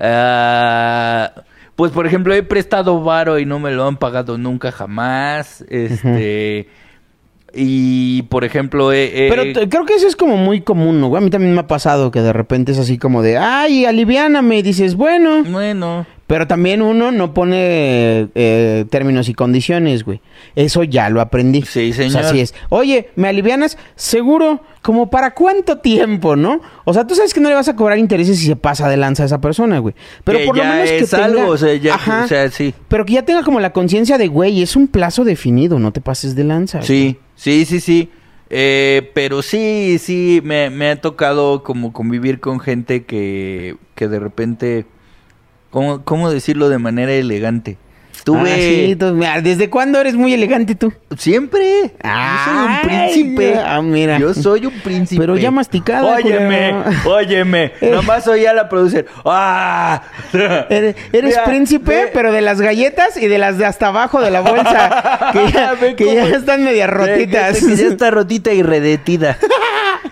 ah, 0.00 1.32
pues 1.74 1.92
por 1.92 2.06
ejemplo 2.06 2.34
he 2.34 2.42
prestado 2.42 3.02
varo 3.02 3.38
y 3.38 3.46
no 3.46 3.58
me 3.58 3.70
lo 3.72 3.86
han 3.86 3.96
pagado 3.96 4.38
nunca 4.38 4.72
jamás, 4.72 5.64
este, 5.68 6.68
y 7.54 8.22
por 8.24 8.44
ejemplo 8.44 8.92
he- 8.92 9.28
Pero 9.30 9.68
creo 9.68 9.84
que 9.86 9.94
eso 9.94 10.06
es 10.08 10.16
como 10.16 10.36
muy 10.36 10.60
común, 10.62 11.00
¿no? 11.00 11.14
A 11.16 11.20
mí 11.20 11.30
también 11.30 11.54
me 11.54 11.60
ha 11.60 11.66
pasado 11.66 12.10
que 12.10 12.20
de 12.20 12.32
repente 12.32 12.72
es 12.72 12.78
así 12.78 12.98
como 12.98 13.22
de, 13.22 13.38
ay, 13.38 13.84
aliviáname. 13.86 14.58
Y 14.58 14.62
dices, 14.62 14.94
bueno, 14.94 15.42
bueno, 15.44 16.06
Pero 16.26 16.48
también 16.48 16.82
uno 16.82 17.12
no 17.12 17.32
pone 17.34 18.28
eh, 18.34 18.84
términos 18.90 19.28
y 19.28 19.34
condiciones, 19.34 20.02
güey. 20.02 20.20
Eso 20.56 20.82
ya 20.82 21.08
lo 21.08 21.20
aprendí. 21.20 21.62
Sí, 21.62 21.90
O 21.90 21.94
sea, 21.94 22.08
señor. 22.10 22.24
así 22.24 22.40
es. 22.40 22.52
Oye, 22.68 23.10
¿me 23.14 23.28
alivianas? 23.28 23.78
Seguro, 23.94 24.60
como 24.82 25.08
para 25.08 25.34
cuánto 25.34 25.78
tiempo, 25.78 26.34
¿no? 26.34 26.60
O 26.84 26.92
sea, 26.92 27.06
tú 27.06 27.14
sabes 27.14 27.32
que 27.32 27.38
no 27.40 27.48
le 27.48 27.54
vas 27.54 27.68
a 27.68 27.76
cobrar 27.76 27.98
intereses 27.98 28.38
si 28.40 28.46
se 28.46 28.56
pasa 28.56 28.88
de 28.88 28.96
lanza 28.96 29.22
a 29.22 29.26
esa 29.26 29.40
persona, 29.40 29.78
güey. 29.78 29.94
Pero 30.24 30.38
Que 30.40 30.46
por 30.46 30.56
lo 30.56 30.64
menos 30.64 30.88
que 30.90 30.98
es 30.98 31.10
tenga... 31.10 31.24
algo, 31.26 31.46
o 31.48 31.56
sea, 31.56 31.74
ya- 31.74 31.94
Ajá. 31.94 32.24
o 32.24 32.28
sea, 32.28 32.50
sí. 32.50 32.74
Pero 32.88 33.04
que 33.04 33.12
ya 33.12 33.22
tenga 33.24 33.44
como 33.44 33.60
la 33.60 33.72
conciencia 33.72 34.18
de, 34.18 34.26
güey, 34.26 34.62
es 34.62 34.74
un 34.74 34.88
plazo 34.88 35.22
definido, 35.24 35.78
no 35.78 35.92
te 35.92 36.00
pases 36.00 36.34
de 36.34 36.42
lanza. 36.42 36.82
Sí, 36.82 37.18
sí, 37.36 37.64
sí, 37.66 37.78
sí. 37.78 38.10
Eh, 38.50 39.10
pero 39.14 39.42
sí, 39.42 39.98
sí, 40.00 40.40
me, 40.44 40.70
me 40.70 40.90
ha 40.90 41.00
tocado 41.00 41.62
como 41.62 41.92
convivir 41.92 42.40
con 42.40 42.58
gente 42.60 43.04
que, 43.04 43.76
que 43.94 44.06
de 44.08 44.18
repente, 44.20 44.86
¿cómo, 45.76 46.02
¿cómo 46.04 46.30
decirlo 46.30 46.70
de 46.70 46.78
manera 46.78 47.12
elegante? 47.12 47.76
Tuve... 48.24 48.50
Ah, 48.50 48.56
sí, 48.58 48.96
tú- 48.98 49.12
mira, 49.12 49.42
¿Desde 49.42 49.68
cuándo 49.68 50.00
eres 50.00 50.14
muy 50.14 50.32
elegante 50.32 50.74
tú? 50.74 50.90
Siempre. 51.18 51.92
yo 52.02 52.44
soy 52.44 52.56
un 52.66 52.80
príncipe. 52.82 53.54
ah, 53.62 53.82
mira. 53.82 54.18
Yo 54.18 54.32
soy 54.32 54.64
un 54.66 54.72
príncipe. 54.80 55.20
Pero 55.20 55.36
ya 55.36 55.50
masticada, 55.50 56.14
Óyeme, 56.16 56.74
culero. 56.82 57.14
óyeme. 57.14 57.72
Nomás 57.82 58.26
oía 58.26 58.50
a 58.52 58.54
la 58.54 58.68
producer. 58.70 59.04
¡Ah! 59.26 60.02
Eres, 60.70 60.96
eres 61.12 61.30
Mira, 61.30 61.44
príncipe, 61.44 62.04
ve- 62.04 62.10
pero 62.12 62.32
de 62.32 62.40
las 62.40 62.60
galletas 62.60 63.16
y 63.18 63.28
de 63.28 63.36
las 63.38 63.58
de 63.58 63.66
hasta 63.66 63.88
abajo 63.88 64.20
de 64.22 64.30
la 64.30 64.40
bolsa. 64.40 65.30
que 65.32 65.52
ya, 65.52 65.74
Ve 65.74 65.94
que 65.94 66.14
ya 66.14 66.24
están 66.24 66.64
media 66.64 66.86
rotitas. 66.86 67.60
Que 67.62 67.76
ya 67.76 67.86
está 67.86 68.10
rotita 68.10 68.52
y 68.52 68.62
redetida. 68.62 69.38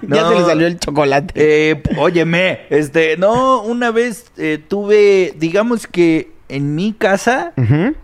Ya 0.08 0.28
se 0.28 0.34
le 0.34 0.44
salió 0.44 0.66
el 0.66 0.78
chocolate. 0.78 1.32
Eh, 1.36 1.82
óyeme, 1.96 2.60
este, 2.70 3.16
no, 3.16 3.62
una 3.62 3.90
vez 3.90 4.26
eh, 4.36 4.58
tuve, 4.66 5.34
digamos 5.36 5.86
que 5.86 6.32
en 6.48 6.74
mi 6.74 6.92
casa, 6.92 7.52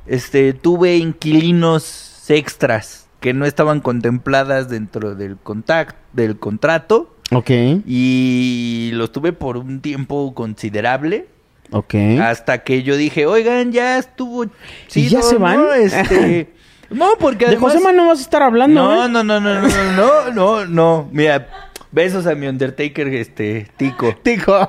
este, 0.06 0.52
tuve 0.54 0.96
inquilinos 0.96 2.24
extras 2.28 3.06
que 3.20 3.34
no 3.34 3.44
estaban 3.44 3.80
contempladas 3.80 4.68
dentro 4.68 5.14
del 5.14 5.36
contact, 5.36 5.96
del 6.12 6.38
contrato 6.38 7.14
Ok, 7.32 7.50
y 7.86 8.90
los 8.94 9.12
tuve 9.12 9.32
por 9.32 9.56
un 9.56 9.80
tiempo 9.80 10.34
considerable 10.34 11.26
ok. 11.70 11.94
hasta 12.20 12.64
que 12.64 12.82
yo 12.82 12.96
dije, 12.96 13.26
oigan, 13.26 13.72
ya 13.72 13.98
estuvo 13.98 14.46
¿Y 14.94 15.08
ya 15.08 15.22
se 15.22 15.36
van? 15.36 15.56
¿no? 15.58 15.72
Este, 15.72 16.52
no, 16.90 17.10
porque 17.20 17.44
de 17.44 17.52
además... 17.52 17.74
José 17.74 17.92
no 17.92 18.08
vas 18.08 18.18
a 18.18 18.22
estar 18.22 18.42
hablando, 18.42 18.82
No, 18.82 19.04
¿eh? 19.04 19.08
no, 19.08 19.22
no, 19.22 19.38
no, 19.38 19.60
no, 19.60 19.68
no, 19.68 19.92
no, 19.92 20.30
no, 20.32 20.66
no. 20.66 21.08
Mira, 21.12 21.69
besos 21.92 22.26
a 22.26 22.34
mi 22.34 22.46
Undertaker, 22.46 23.08
este, 23.08 23.68
Tico. 23.76 24.14
Tico. 24.22 24.68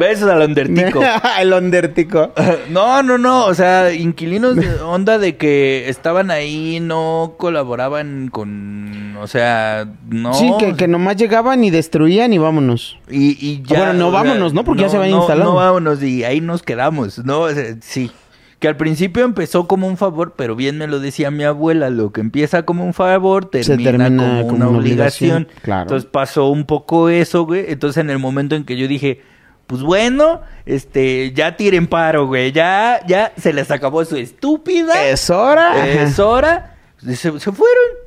Besos 0.00 0.30
al 0.30 0.42
Undertico. 0.42 1.00
el 1.40 1.52
Undertico. 1.52 2.32
No, 2.70 3.02
no, 3.02 3.18
no, 3.18 3.46
o 3.46 3.54
sea, 3.54 3.92
inquilinos 3.92 4.56
de 4.56 4.80
onda 4.80 5.18
de 5.18 5.36
que 5.36 5.88
estaban 5.88 6.30
ahí, 6.30 6.80
no 6.80 7.34
colaboraban 7.36 8.28
con, 8.28 9.16
o 9.20 9.26
sea, 9.26 9.86
no. 10.08 10.32
Sí, 10.34 10.52
que, 10.58 10.74
que 10.74 10.88
nomás 10.88 11.16
llegaban 11.16 11.62
y 11.62 11.70
destruían 11.70 12.32
y 12.32 12.38
vámonos. 12.38 12.98
Y, 13.10 13.36
y 13.40 13.62
ya. 13.62 13.78
Bueno, 13.78 13.92
no 13.94 14.10
vámonos, 14.10 14.54
¿no? 14.54 14.64
Porque 14.64 14.82
ya 14.82 14.88
se 14.88 14.96
habían 14.96 15.12
no, 15.12 15.18
instalado. 15.18 15.50
No 15.50 15.56
vámonos 15.56 16.02
y 16.02 16.24
ahí 16.24 16.40
nos 16.40 16.62
quedamos, 16.62 17.24
¿no? 17.24 17.40
O 17.40 17.50
sea, 17.50 17.76
sí. 17.80 18.10
Que 18.58 18.68
al 18.68 18.76
principio 18.76 19.24
empezó 19.24 19.66
como 19.66 19.86
un 19.86 19.96
favor, 19.96 20.34
pero 20.36 20.56
bien 20.56 20.78
me 20.78 20.86
lo 20.86 21.00
decía 21.00 21.30
mi 21.30 21.44
abuela, 21.44 21.90
lo 21.90 22.12
que 22.12 22.20
empieza 22.20 22.64
como 22.64 22.84
un 22.84 22.94
favor 22.94 23.46
termina, 23.46 23.90
termina 23.90 24.08
como, 24.08 24.42
como 24.42 24.56
una 24.56 24.68
una 24.68 24.78
obligación. 24.78 25.30
obligación, 25.42 25.62
claro. 25.62 25.82
Entonces 25.82 26.08
pasó 26.10 26.48
un 26.48 26.64
poco 26.64 27.08
eso, 27.08 27.44
güey. 27.44 27.64
Entonces 27.68 28.00
en 28.00 28.10
el 28.10 28.18
momento 28.18 28.54
en 28.54 28.64
que 28.64 28.76
yo 28.76 28.88
dije, 28.88 29.20
pues 29.66 29.82
bueno, 29.82 30.40
este, 30.66 31.32
ya 31.32 31.56
tiren 31.56 31.86
paro, 31.86 32.26
güey. 32.26 32.52
Ya, 32.52 33.00
ya 33.06 33.32
se 33.36 33.52
les 33.52 33.70
acabó 33.70 34.04
su 34.04 34.16
estúpida. 34.16 35.08
Es 35.08 35.30
hora. 35.30 35.86
Es 35.86 36.18
hora. 36.18 36.76
Se, 36.98 37.16
se 37.16 37.30
fueron. 37.30 38.04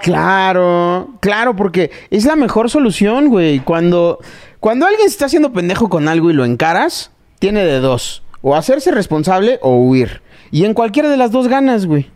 Claro, 0.00 1.14
claro, 1.20 1.56
porque 1.56 1.90
es 2.10 2.24
la 2.24 2.36
mejor 2.36 2.70
solución, 2.70 3.28
güey. 3.28 3.60
Cuando, 3.60 4.18
cuando 4.60 4.86
alguien 4.86 5.08
se 5.08 5.12
está 5.12 5.26
haciendo 5.26 5.52
pendejo 5.52 5.88
con 5.88 6.08
algo 6.08 6.30
y 6.30 6.34
lo 6.34 6.44
encaras, 6.44 7.10
tiene 7.38 7.64
de 7.64 7.80
dos. 7.80 8.22
O 8.48 8.54
hacerse 8.54 8.92
responsable 8.92 9.58
o 9.60 9.74
huir. 9.76 10.22
Y 10.52 10.66
en 10.66 10.72
cualquiera 10.72 11.08
de 11.08 11.16
las 11.16 11.32
dos 11.32 11.48
ganas, 11.48 11.84
güey. 11.84 12.08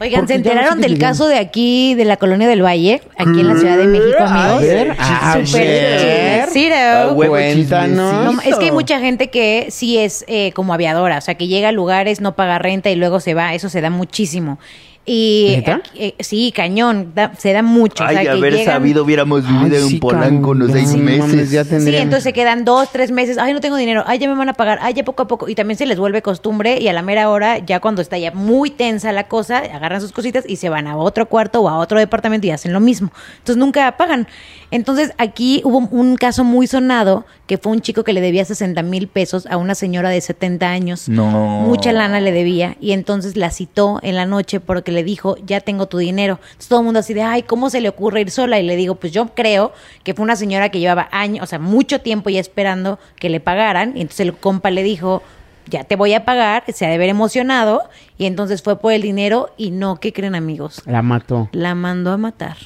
Oigan, 0.00 0.22
Porque 0.22 0.26
¿se 0.26 0.38
no 0.40 0.48
enteraron 0.48 0.82
sé 0.82 0.88
del 0.88 0.98
caso 0.98 1.28
de 1.28 1.38
aquí, 1.38 1.94
de 1.94 2.04
la 2.04 2.16
colonia 2.16 2.48
del 2.48 2.60
Valle, 2.64 3.00
aquí 3.16 3.38
en 3.38 3.46
la 3.46 3.54
Ciudad 3.54 3.76
de 3.78 3.86
México, 3.86 4.16
A 4.18 4.44
amigos? 4.46 4.62
ver, 4.62 4.96
a 4.98 5.36
ver. 5.36 5.44
chismecito. 5.44 6.74
Ah, 6.76 7.12
huevo 7.14 7.34
Cuéntanos. 7.34 8.34
No, 8.34 8.40
es 8.40 8.56
que 8.56 8.64
hay 8.64 8.72
mucha 8.72 8.98
gente 8.98 9.30
que 9.30 9.68
sí 9.70 9.96
es 9.96 10.24
eh, 10.26 10.50
como 10.56 10.74
aviadora, 10.74 11.18
o 11.18 11.20
sea, 11.20 11.36
que 11.36 11.46
llega 11.46 11.68
a 11.68 11.72
lugares, 11.72 12.20
no 12.20 12.34
paga 12.34 12.58
renta 12.58 12.90
y 12.90 12.96
luego 12.96 13.20
se 13.20 13.34
va, 13.34 13.54
eso 13.54 13.68
se 13.68 13.80
da 13.80 13.90
muchísimo. 13.90 14.58
Y 15.06 15.52
¿Neta? 15.56 15.82
eh, 15.96 16.14
sí, 16.20 16.50
cañón, 16.54 17.12
da- 17.14 17.32
se 17.36 17.52
da 17.52 17.62
mucho. 17.62 18.02
o 18.02 18.06
Ay, 18.06 18.14
sea, 18.16 18.22
que 18.22 18.30
haber 18.30 18.54
llegan- 18.54 18.74
sabido, 18.74 19.04
hubiéramos 19.04 19.46
vivido 19.46 19.76
Ay, 19.76 19.82
en 19.82 19.88
sí, 19.90 19.96
Polanco 19.98 20.50
unos 20.50 20.72
seis 20.72 20.94
meses. 20.96 21.50
ya 21.50 21.62
Sí, 21.64 21.74
entonces 21.96 22.22
se 22.24 22.32
quedan 22.32 22.64
dos, 22.64 22.90
tres 22.90 23.10
meses. 23.10 23.36
Ay, 23.36 23.52
no 23.52 23.60
tengo 23.60 23.76
dinero. 23.76 24.02
Ay, 24.06 24.18
ya 24.18 24.28
me 24.28 24.34
van 24.34 24.48
a 24.48 24.54
pagar. 24.54 24.78
Ay, 24.80 24.94
ya 24.94 25.04
poco 25.04 25.24
a 25.24 25.28
poco. 25.28 25.48
Y 25.48 25.54
también 25.54 25.76
se 25.76 25.84
les 25.84 25.98
vuelve 25.98 26.22
costumbre. 26.22 26.78
Y 26.80 26.88
a 26.88 26.94
la 26.94 27.02
mera 27.02 27.28
hora, 27.28 27.58
ya 27.58 27.80
cuando 27.80 28.00
está 28.00 28.16
ya 28.16 28.30
muy 28.30 28.70
tensa 28.70 29.12
la 29.12 29.28
cosa, 29.28 29.58
agarran 29.58 30.00
sus 30.00 30.12
cositas 30.12 30.44
y 30.48 30.56
se 30.56 30.70
van 30.70 30.86
a 30.86 30.96
otro 30.96 31.26
cuarto 31.26 31.60
o 31.60 31.68
a 31.68 31.76
otro 31.76 31.98
departamento 31.98 32.46
y 32.46 32.50
hacen 32.50 32.72
lo 32.72 32.80
mismo. 32.80 33.10
Entonces 33.38 33.56
nunca 33.58 33.96
pagan. 33.98 34.26
Entonces 34.70 35.12
aquí 35.18 35.60
hubo 35.64 35.78
un 35.90 36.16
caso 36.16 36.44
muy 36.44 36.66
sonado 36.66 37.26
que 37.46 37.58
fue 37.58 37.72
un 37.72 37.82
chico 37.82 38.04
que 38.04 38.14
le 38.14 38.22
debía 38.22 38.44
60 38.44 38.82
mil 38.82 39.06
pesos 39.06 39.46
a 39.46 39.58
una 39.58 39.74
señora 39.74 40.08
de 40.08 40.20
70 40.22 40.70
años. 40.70 41.08
No. 41.10 41.26
Mucha 41.60 41.92
lana 41.92 42.20
le 42.20 42.32
debía 42.32 42.76
y 42.80 42.92
entonces 42.92 43.36
la 43.36 43.50
citó 43.50 44.00
en 44.02 44.14
la 44.16 44.24
noche 44.24 44.60
porque 44.60 44.90
le 44.94 45.04
dijo, 45.04 45.36
ya 45.44 45.60
tengo 45.60 45.86
tu 45.86 45.98
dinero. 45.98 46.38
Entonces 46.42 46.68
todo 46.68 46.80
el 46.80 46.84
mundo 46.86 47.00
así 47.00 47.12
de, 47.12 47.22
ay, 47.22 47.42
¿cómo 47.42 47.68
se 47.70 47.80
le 47.80 47.88
ocurre 47.88 48.22
ir 48.22 48.30
sola? 48.30 48.58
Y 48.58 48.62
le 48.62 48.76
digo, 48.76 48.94
pues 48.94 49.12
yo 49.12 49.34
creo 49.34 49.72
que 50.02 50.14
fue 50.14 50.22
una 50.22 50.36
señora 50.36 50.70
que 50.70 50.80
llevaba 50.80 51.08
años, 51.12 51.42
o 51.42 51.46
sea, 51.46 51.58
mucho 51.58 52.00
tiempo 52.00 52.30
ya 52.30 52.40
esperando 52.40 52.98
que 53.16 53.28
le 53.28 53.40
pagaran. 53.40 53.96
Y 53.96 54.00
entonces 54.00 54.20
el 54.20 54.34
compa 54.34 54.70
le 54.70 54.82
dijo, 54.82 55.22
ya 55.66 55.84
te 55.84 55.96
voy 55.96 56.14
a 56.14 56.24
pagar, 56.24 56.64
se 56.72 56.86
ha 56.86 56.90
de 56.90 56.98
ver 56.98 57.08
emocionado. 57.08 57.82
Y 58.18 58.26
entonces 58.26 58.62
fue 58.62 58.78
por 58.78 58.92
el 58.92 59.02
dinero 59.02 59.50
y 59.56 59.70
no, 59.70 60.00
¿qué 60.00 60.12
creen 60.12 60.34
amigos? 60.34 60.82
La 60.86 61.02
mató. 61.02 61.48
La 61.52 61.74
mandó 61.74 62.12
a 62.12 62.16
matar. 62.16 62.56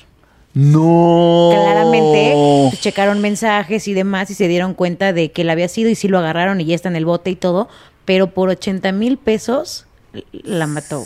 No. 0.54 1.50
Claramente 1.52 2.32
pues, 2.70 2.80
checaron 2.80 3.20
mensajes 3.20 3.86
y 3.86 3.94
demás 3.94 4.30
y 4.30 4.34
se 4.34 4.48
dieron 4.48 4.74
cuenta 4.74 5.12
de 5.12 5.30
que 5.30 5.42
él 5.42 5.50
había 5.50 5.68
sido 5.68 5.90
y 5.90 5.94
sí 5.94 6.08
lo 6.08 6.18
agarraron 6.18 6.60
y 6.60 6.64
ya 6.64 6.74
está 6.74 6.88
en 6.88 6.96
el 6.96 7.04
bote 7.04 7.30
y 7.30 7.36
todo, 7.36 7.68
pero 8.04 8.30
por 8.30 8.48
80 8.48 8.90
mil 8.92 9.18
pesos 9.18 9.86
la 10.32 10.66
mató. 10.66 11.04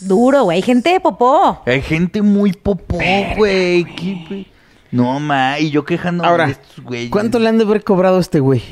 Duro, 0.00 0.44
güey. 0.44 0.56
Hay 0.56 0.62
gente 0.62 0.90
de 0.90 1.00
popó. 1.00 1.62
Hay 1.66 1.80
gente 1.82 2.22
muy 2.22 2.52
popó, 2.52 2.98
güey. 3.36 3.84
¿Qué- 3.84 4.46
No, 4.92 5.18
ma, 5.20 5.58
y 5.58 5.70
yo 5.70 5.84
quejándome 5.84 6.28
Ahora, 6.28 6.46
de 6.46 6.52
estos 6.52 6.80
güeyes. 6.84 7.10
¿cuánto 7.10 7.38
le 7.38 7.48
han 7.48 7.58
de 7.58 7.64
haber 7.64 7.82
cobrado 7.82 8.18
a 8.18 8.20
este 8.20 8.40
güey? 8.40 8.62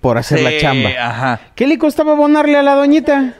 Por 0.00 0.16
hacer 0.18 0.40
la 0.42 0.50
Sí, 0.50 0.58
chamba. 0.60 0.90
Ajá. 1.00 1.40
¿Qué 1.54 1.66
le 1.66 1.76
costaba 1.78 2.12
abonarle 2.12 2.56
a 2.56 2.62
la 2.62 2.74
doñita? 2.74 3.34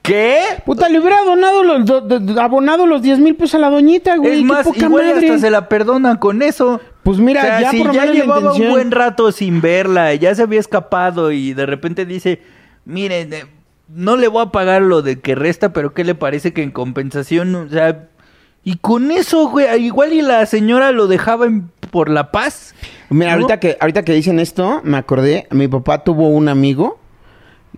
¿Qué? 0.00 0.40
Puta, 0.66 0.88
le 0.88 0.98
hubiera 0.98 1.22
donado 1.24 1.62
los, 1.62 1.84
do- 1.84 2.00
do- 2.00 2.40
abonado 2.40 2.86
los 2.86 3.02
10 3.02 3.20
mil 3.20 3.36
pesos 3.36 3.54
a 3.54 3.58
la 3.58 3.70
doñita, 3.70 4.16
güey. 4.16 4.32
es 4.32 4.38
qué 4.38 4.44
más, 4.44 4.64
poca 4.66 4.78
igual 4.86 5.04
madre. 5.06 5.28
hasta 5.28 5.38
se 5.38 5.50
la 5.50 5.68
perdona 5.68 6.18
con 6.18 6.42
eso. 6.42 6.80
Pues 7.04 7.18
mira, 7.18 7.40
O 7.42 7.44
sea, 7.46 7.60
ya 7.60 7.70
si 7.70 7.78
por 7.78 7.86
lo 7.88 7.92
ya 7.92 8.00
menos 8.00 8.16
la 8.16 8.22
llevaba 8.22 8.52
un 8.54 8.68
buen 8.70 8.90
rato 8.90 9.30
sin 9.30 9.60
verla, 9.60 10.12
ya 10.14 10.34
se 10.34 10.42
había 10.42 10.58
escapado 10.58 11.30
y 11.30 11.52
de 11.54 11.66
repente 11.66 12.04
dice, 12.04 12.42
miren, 12.84 13.32
eh, 13.32 13.44
no 13.94 14.16
le 14.16 14.28
voy 14.28 14.42
a 14.42 14.50
pagar 14.50 14.82
lo 14.82 15.02
de 15.02 15.20
que 15.20 15.34
resta, 15.34 15.72
pero 15.72 15.94
¿qué 15.94 16.04
le 16.04 16.14
parece 16.14 16.52
que 16.52 16.62
en 16.62 16.70
compensación, 16.70 17.54
o 17.54 17.68
sea, 17.68 18.08
y 18.64 18.76
con 18.76 19.10
eso, 19.10 19.48
güey, 19.48 19.66
igual 19.84 20.12
y 20.12 20.22
la 20.22 20.46
señora 20.46 20.92
lo 20.92 21.06
dejaba 21.08 21.46
en- 21.46 21.70
por 21.90 22.08
la 22.08 22.30
paz? 22.30 22.74
Mira, 23.10 23.32
¿no? 23.32 23.42
ahorita 23.42 23.60
que, 23.60 23.76
ahorita 23.80 24.04
que 24.04 24.12
dicen 24.12 24.38
esto, 24.38 24.80
me 24.84 24.96
acordé, 24.96 25.46
mi 25.50 25.68
papá 25.68 26.04
tuvo 26.04 26.28
un 26.28 26.48
amigo 26.48 26.98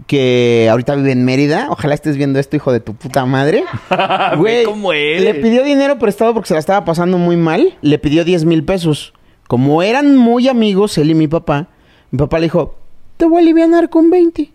que 0.06 0.68
ahorita 0.70 0.94
vive 0.96 1.12
en 1.12 1.24
Mérida. 1.24 1.68
Ojalá 1.70 1.94
estés 1.94 2.16
viendo 2.16 2.38
esto, 2.38 2.56
hijo 2.56 2.72
de 2.72 2.80
tu 2.80 2.94
puta 2.94 3.24
madre. 3.26 3.64
Güey, 4.36 4.64
¿cómo? 4.64 4.92
Le 4.92 5.34
pidió 5.34 5.62
dinero 5.64 5.98
prestado 5.98 6.34
porque 6.34 6.48
se 6.48 6.54
la 6.54 6.60
estaba 6.60 6.84
pasando 6.84 7.16
muy 7.18 7.36
mal. 7.36 7.76
Le 7.80 7.98
pidió 7.98 8.24
10 8.24 8.44
mil 8.44 8.64
pesos. 8.64 9.14
Como 9.48 9.82
eran 9.82 10.16
muy 10.16 10.48
amigos, 10.48 10.96
él 10.98 11.10
y 11.10 11.14
mi 11.14 11.28
papá, 11.28 11.68
mi 12.10 12.18
papá 12.18 12.38
le 12.38 12.46
dijo, 12.46 12.76
te 13.16 13.26
voy 13.26 13.38
a 13.38 13.40
alivianar 13.40 13.88
con 13.90 14.10
20. 14.10 14.50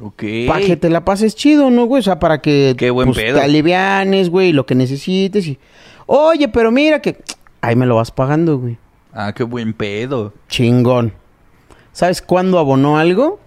Ok. 0.00 0.22
Para 0.46 0.60
que 0.64 0.76
te 0.76 0.90
la 0.90 1.04
pases 1.04 1.34
chido, 1.34 1.70
¿no, 1.70 1.86
güey? 1.86 2.00
O 2.00 2.02
sea, 2.02 2.18
para 2.18 2.40
que 2.40 2.74
Qué 2.76 2.90
buen 2.90 3.08
pues, 3.08 3.18
pedo. 3.18 3.38
te 3.38 3.44
alivianes, 3.44 4.30
güey, 4.30 4.52
lo 4.52 4.66
que 4.66 4.74
necesites. 4.74 5.46
Y... 5.46 5.58
Oye, 6.06 6.48
pero 6.48 6.70
mira 6.70 7.00
que... 7.00 7.16
Ahí 7.60 7.76
me 7.76 7.86
lo 7.86 7.96
vas 7.96 8.10
pagando, 8.10 8.58
güey. 8.58 8.78
Ah, 9.12 9.32
qué 9.34 9.42
buen 9.44 9.72
pedo. 9.72 10.34
Chingón. 10.48 11.12
¿Sabes 11.92 12.20
cuándo 12.20 12.58
abonó 12.58 12.98
algo? 12.98 13.40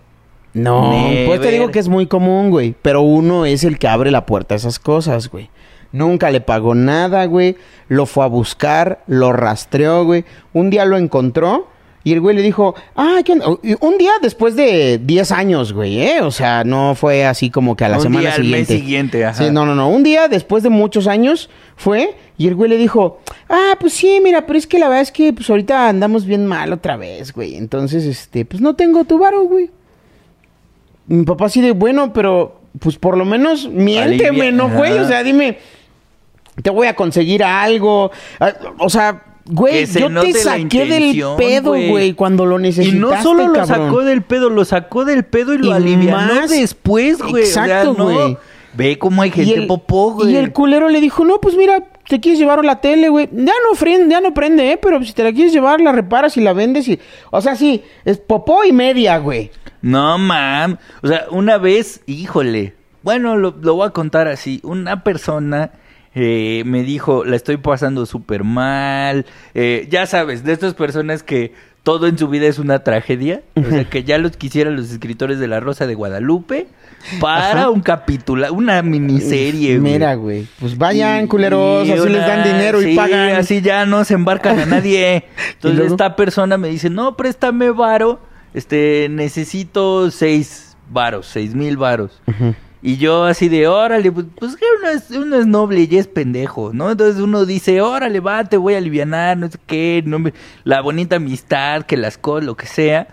No, 0.54 0.92
Never. 0.92 1.28
pues 1.28 1.42
te 1.42 1.52
digo 1.52 1.70
que 1.70 1.78
es 1.78 1.88
muy 1.88 2.08
común, 2.08 2.50
güey. 2.50 2.76
Pero 2.82 3.02
uno 3.02 3.46
es 3.46 3.64
el 3.64 3.78
que 3.78 3.88
abre 3.88 4.10
la 4.10 4.26
puerta 4.26 4.56
a 4.56 4.58
esas 4.58 4.80
cosas, 4.80 5.30
güey. 5.30 5.50
Nunca 5.92 6.32
le 6.32 6.42
pagó 6.42 6.74
nada, 6.76 7.26
güey. 7.26 7.56
Lo 7.88 8.06
fue 8.08 8.24
a 8.24 8.28
buscar, 8.28 9.04
lo 9.08 9.32
rastreó, 9.32 10.04
güey. 10.06 10.26
Un 10.54 10.70
día 10.72 10.86
lo 10.86 10.98
encontró 10.98 11.68
Y 12.10 12.14
el 12.14 12.22
güey 12.22 12.36
le 12.36 12.42
dijo, 12.42 12.74
ah, 12.96 13.18
¿qué 13.24 13.34
onda?". 13.34 13.46
Un 13.82 13.98
día 14.00 14.14
después 14.20 14.56
de 14.56 14.98
10 14.98 15.32
años, 15.32 15.74
güey, 15.74 16.02
¿eh? 16.02 16.22
O 16.22 16.32
sea, 16.32 16.64
no 16.64 16.96
fue 16.96 17.24
así 17.26 17.52
como 17.52 17.76
que 17.76 17.86
a 17.86 17.90
la 17.90 17.98
Un 17.98 18.04
semana 18.04 18.22
día 18.22 18.34
al 18.34 18.44
mes 18.46 18.68
siguiente. 18.68 18.78
siguiente, 18.78 19.26
ajá. 19.26 19.44
Sí, 19.44 19.52
no, 19.52 19.66
no, 19.66 19.76
no. 19.76 19.90
Un 19.90 20.02
día 20.02 20.28
después 20.28 20.64
de 20.64 20.70
muchos 20.70 21.06
años 21.06 21.52
fue 21.76 22.16
y 22.38 22.48
el 22.48 22.56
güey 22.56 22.68
le 22.70 22.78
dijo, 22.78 23.20
ah, 23.48 23.74
pues 23.80 23.94
sí, 23.94 24.20
mira, 24.24 24.48
pero 24.48 24.58
es 24.58 24.66
que 24.66 24.80
la 24.80 24.88
verdad 24.88 25.04
es 25.04 25.12
que 25.12 25.32
pues 25.34 25.48
ahorita 25.50 25.88
andamos 25.90 26.26
bien 26.26 26.48
mal 26.48 26.74
otra 26.74 26.98
vez, 26.98 27.32
güey. 27.32 27.56
Entonces, 27.56 28.06
este, 28.06 28.44
pues 28.46 28.60
no 28.62 28.76
tengo 28.76 29.04
tu 29.04 29.20
varo, 29.20 29.44
güey. 29.44 29.70
Mi 31.08 31.24
papá 31.26 31.46
así 31.46 31.62
de, 31.62 31.72
bueno, 31.72 32.14
pero 32.14 32.62
pues 32.80 32.98
por 32.98 33.18
lo 33.18 33.26
menos 33.26 33.68
miénteme, 33.70 34.50
Alivia- 34.50 34.52
¿no, 34.54 34.70
güey? 34.70 34.94
O 34.94 35.08
sea, 35.08 35.24
dime, 35.24 35.58
te 36.62 36.70
voy 36.70 36.88
a 36.88 36.96
conseguir 36.96 37.44
algo. 37.44 38.12
Ah, 38.40 38.54
O 38.80 38.90
sea, 38.90 39.24
güey, 39.50 39.86
yo 39.86 40.10
te 40.22 40.34
saqué 40.34 40.86
del 40.86 41.24
pedo, 41.38 41.70
güey. 41.72 41.90
güey, 41.90 42.14
cuando 42.14 42.46
lo 42.46 42.60
Y 42.60 42.64
necesitaste, 42.64 43.00
no 43.00 43.22
solo 43.24 43.48
lo 43.48 43.54
cabrón. 43.54 43.68
sacó 43.88 44.04
del 44.04 44.22
pedo, 44.22 44.50
lo 44.50 44.64
sacó 44.66 45.06
del 45.06 45.26
pedo 45.26 45.54
y 45.54 45.58
lo 45.58 45.68
Y 45.68 45.72
alivianó 45.72 46.36
más- 46.36 46.50
después, 46.50 47.20
güey. 47.20 47.44
Exacto, 47.44 47.92
o 47.92 47.96
sea, 47.96 48.04
no. 48.06 48.12
güey. 48.14 48.38
Ve 48.74 49.00
cómo 49.00 49.24
hay 49.24 49.32
gente 49.32 49.50
y 49.50 49.54
el, 49.54 49.68
popó, 49.68 50.12
güey. 50.14 50.32
Y 50.32 50.36
el 50.38 50.54
culero 50.54 50.90
le 50.90 51.02
dijo, 51.02 51.26
no, 51.26 51.42
pues 51.42 51.56
mira, 51.56 51.84
te 52.08 52.20
quieres 52.20 52.40
llevar 52.40 52.64
la 52.64 52.80
tele, 52.82 53.10
güey. 53.10 53.28
Ya 53.32 53.54
no 53.68 53.78
prende, 53.78 54.14
ya 54.14 54.22
no 54.22 54.34
prende, 54.34 54.72
¿eh? 54.72 54.78
Pero 54.82 55.04
si 55.04 55.12
te 55.12 55.24
la 55.24 55.34
quieres 55.34 55.52
llevar, 55.52 55.82
la 55.82 55.92
reparas 55.92 56.38
y 56.38 56.42
la 56.42 56.54
vendes 56.54 56.88
y... 56.88 57.00
O 57.32 57.42
sea, 57.42 57.56
sí, 57.56 57.84
es 58.06 58.20
popó 58.20 58.64
y 58.64 58.72
media, 58.72 59.18
güey. 59.18 59.50
No, 59.82 60.18
mam. 60.20 60.78
O 61.02 61.08
sea, 61.08 61.26
una 61.32 61.58
vez, 61.58 62.02
híjole. 62.06 62.76
Bueno, 63.02 63.38
lo, 63.38 63.56
lo 63.60 63.74
voy 63.76 63.88
a 63.88 63.92
contar 63.92 64.28
así. 64.28 64.60
Una 64.64 65.04
persona 65.04 65.72
eh, 66.16 66.64
me 66.66 66.84
dijo, 66.84 67.24
la 67.24 67.36
estoy 67.36 67.58
pasando 67.58 68.06
súper 68.06 68.44
mal. 68.44 69.26
Eh, 69.54 69.88
ya 69.90 70.06
sabes, 70.06 70.44
de 70.44 70.54
estas 70.54 70.74
personas 70.74 71.24
que 71.24 71.54
todo 71.84 72.08
en 72.08 72.18
su 72.18 72.28
vida 72.28 72.48
es 72.48 72.60
una 72.60 72.84
tragedia. 72.84 73.42
O 73.56 73.64
sea, 73.64 73.86
que 73.86 74.04
ya 74.04 74.18
los 74.18 74.38
quisieran 74.38 74.76
los 74.76 74.92
escritores 74.92 75.40
de 75.40 75.48
La 75.48 75.60
Rosa 75.60 75.88
de 75.88 75.96
Guadalupe 75.96 76.68
para 77.20 77.52
Ajá. 77.52 77.70
un 77.70 77.82
capítulo, 77.82 78.52
una 78.54 78.82
miniserie, 78.82 79.80
güey. 79.80 79.94
Mira, 79.94 80.16
güey. 80.16 80.48
Pues 80.60 80.78
vayan, 80.78 81.28
culeros, 81.28 81.88
y 81.88 81.92
así 81.92 82.10
les 82.10 82.26
dan 82.26 82.44
dinero 82.44 82.82
y 82.82 82.96
pagan. 82.96 83.36
así 83.36 83.62
ya 83.62 83.86
no 83.86 84.04
se 84.04 84.16
embarcan 84.16 84.60
a 84.60 84.66
nadie. 84.66 85.26
Entonces 85.54 85.92
esta 85.92 86.16
persona 86.16 86.58
me 86.58 86.68
dice, 86.68 86.90
no, 86.90 87.16
préstame 87.16 87.72
varo, 87.72 88.20
este, 88.54 89.08
necesito 89.10 90.12
seis 90.12 90.76
varos, 90.90 91.28
seis 91.28 91.56
mil 91.56 91.78
varos. 91.78 92.22
Y 92.82 92.96
yo 92.98 93.26
así 93.26 93.50
de, 93.50 93.68
órale, 93.68 94.10
pues, 94.12 94.26
pues 94.40 94.56
que 94.56 94.64
uno 94.80 94.90
es, 94.90 95.12
uno 95.12 95.36
es 95.38 95.46
noble 95.48 95.86
y 95.90 95.98
es 95.98 96.08
pendejo, 96.08 96.72
¿no? 96.74 96.92
Entonces 96.92 97.22
uno 97.22 97.46
dice, 97.46 97.82
órale, 97.82 98.22
va, 98.22 98.46
te 98.46 98.56
voy 98.56 98.76
a 98.76 98.78
alivianar, 98.78 99.38
no 99.38 99.50
sé 99.52 99.58
qué, 99.68 100.02
no 100.06 100.18
me- 100.20 100.34
la 100.64 100.80
bonita 100.82 101.18
amistad, 101.18 101.84
que 101.84 101.98
las 101.98 102.18
cosas, 102.18 102.46
lo 102.46 102.56
que 102.56 102.68
sea. 102.68 103.08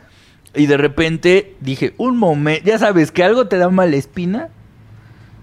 Y 0.55 0.67
de 0.67 0.77
repente 0.77 1.57
dije, 1.61 1.95
un 1.99 2.17
momento, 2.17 2.65
ya 2.65 2.79
sabes 2.79 3.11
que 3.11 3.25
algo 3.25 3.49
te 3.49 3.59
da 3.59 3.69
mala 3.69 3.97
espina. 3.97 4.51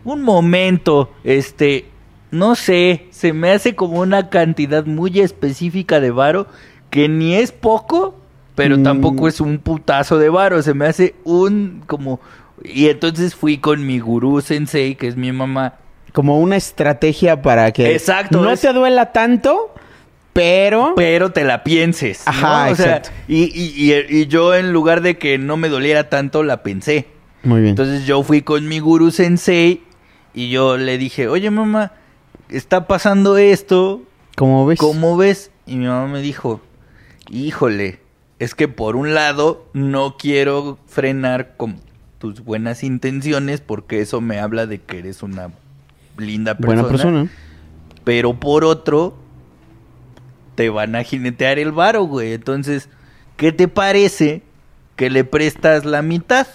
Un 0.06 0.22
momento, 0.22 1.12
este, 1.26 1.86
no 2.32 2.56
sé, 2.56 3.08
se 3.12 3.32
me 3.34 3.52
hace 3.52 3.76
como 3.76 4.00
una 4.00 4.30
cantidad 4.30 4.86
muy 4.86 5.20
específica 5.20 6.00
de 6.00 6.12
varo 6.12 6.48
que 6.90 7.10
ni 7.10 7.36
es 7.36 7.52
poco, 7.52 8.16
pero 8.56 8.78
Mm. 8.78 8.84
tampoco 8.84 9.28
es 9.28 9.40
un 9.42 9.58
putazo 9.60 10.18
de 10.18 10.30
varo, 10.30 10.62
se 10.62 10.74
me 10.74 10.86
hace 10.86 11.16
un 11.26 11.84
como 11.88 12.20
y 12.63 12.88
entonces 12.89 13.36
fui 13.36 13.58
con 13.58 13.86
mi 13.86 14.00
gurú 14.00 14.42
sensei, 14.42 14.96
que 14.96 15.08
es 15.08 15.16
mi 15.16 15.32
mamá. 15.32 15.76
Como 16.12 16.39
una 16.39 16.56
estrategia 16.58 17.42
para 17.42 17.72
que... 17.72 17.94
Exacto, 17.94 18.42
No 18.42 18.52
es- 18.52 18.62
te 18.62 18.72
duela 18.74 19.12
tanto, 19.12 19.74
pero... 20.34 20.94
Pero 20.96 21.32
te 21.32 21.44
la 21.44 21.63
pienses. 21.63 22.24
¿no? 22.26 22.32
Ajá, 22.32 22.72
o 22.72 22.76
sea, 22.76 22.98
exacto. 22.98 23.10
y, 23.28 23.44
y, 23.46 23.92
y, 23.94 24.18
y 24.22 24.28
yo 24.28 24.54
en 24.56 24.72
lugar 24.74 25.02
de 25.02 25.18
que 25.18 25.38
no 25.38 25.58
me 25.58 25.70
doliera 25.70 26.10
tanto, 26.10 26.44
la 26.44 26.62
pensé. 26.63 27.08
Muy 27.44 27.62
bien. 27.62 27.72
Entonces 27.72 28.06
yo 28.06 28.22
fui 28.24 28.42
con 28.42 28.68
mi 28.68 28.80
gurú 28.80 29.10
sensei 29.12 29.84
y 30.34 30.50
yo 30.50 30.78
le 30.78 30.98
dije, 30.98 31.28
oye 31.28 31.50
mamá, 31.52 31.94
está 32.50 32.88
pasando 32.88 33.38
esto, 33.38 34.04
¿Cómo 34.36 34.66
ves? 34.66 34.80
¿cómo 34.80 35.18
ves? 35.18 35.52
Y 35.66 35.76
mi 35.78 35.86
mamá 35.88 36.08
me 36.08 36.22
dijo, 36.22 36.62
híjole, 37.30 38.00
es 38.39 38.56
que 38.56 38.68
por 38.68 38.96
un 38.96 39.13
lado 39.13 39.66
no 39.74 40.16
quiero 40.18 40.78
frenar 40.88 41.56
con 41.58 41.80
tus 42.24 42.42
buenas 42.46 42.86
intenciones 42.86 43.60
porque 43.60 44.00
eso 44.00 44.22
me 44.22 44.40
habla 44.40 44.66
de 44.66 44.80
que 44.80 45.00
eres 45.00 45.24
una 45.24 45.50
linda 46.18 46.56
persona. 46.56 46.82
Buena 46.84 46.88
persona. 46.88 47.28
Pero 48.06 48.40
por 48.40 48.64
otro, 48.64 49.18
te 50.56 50.70
van 50.70 50.96
a 50.96 51.04
jinetear 51.04 51.60
el 51.60 51.74
varo, 51.74 52.06
güey. 52.06 52.32
Entonces, 52.32 52.88
¿qué 53.36 53.52
te 53.52 53.68
parece 53.68 54.42
que 54.96 55.10
le 55.10 55.26
prestas 55.26 55.84
la 55.84 56.02
mitad? 56.02 56.48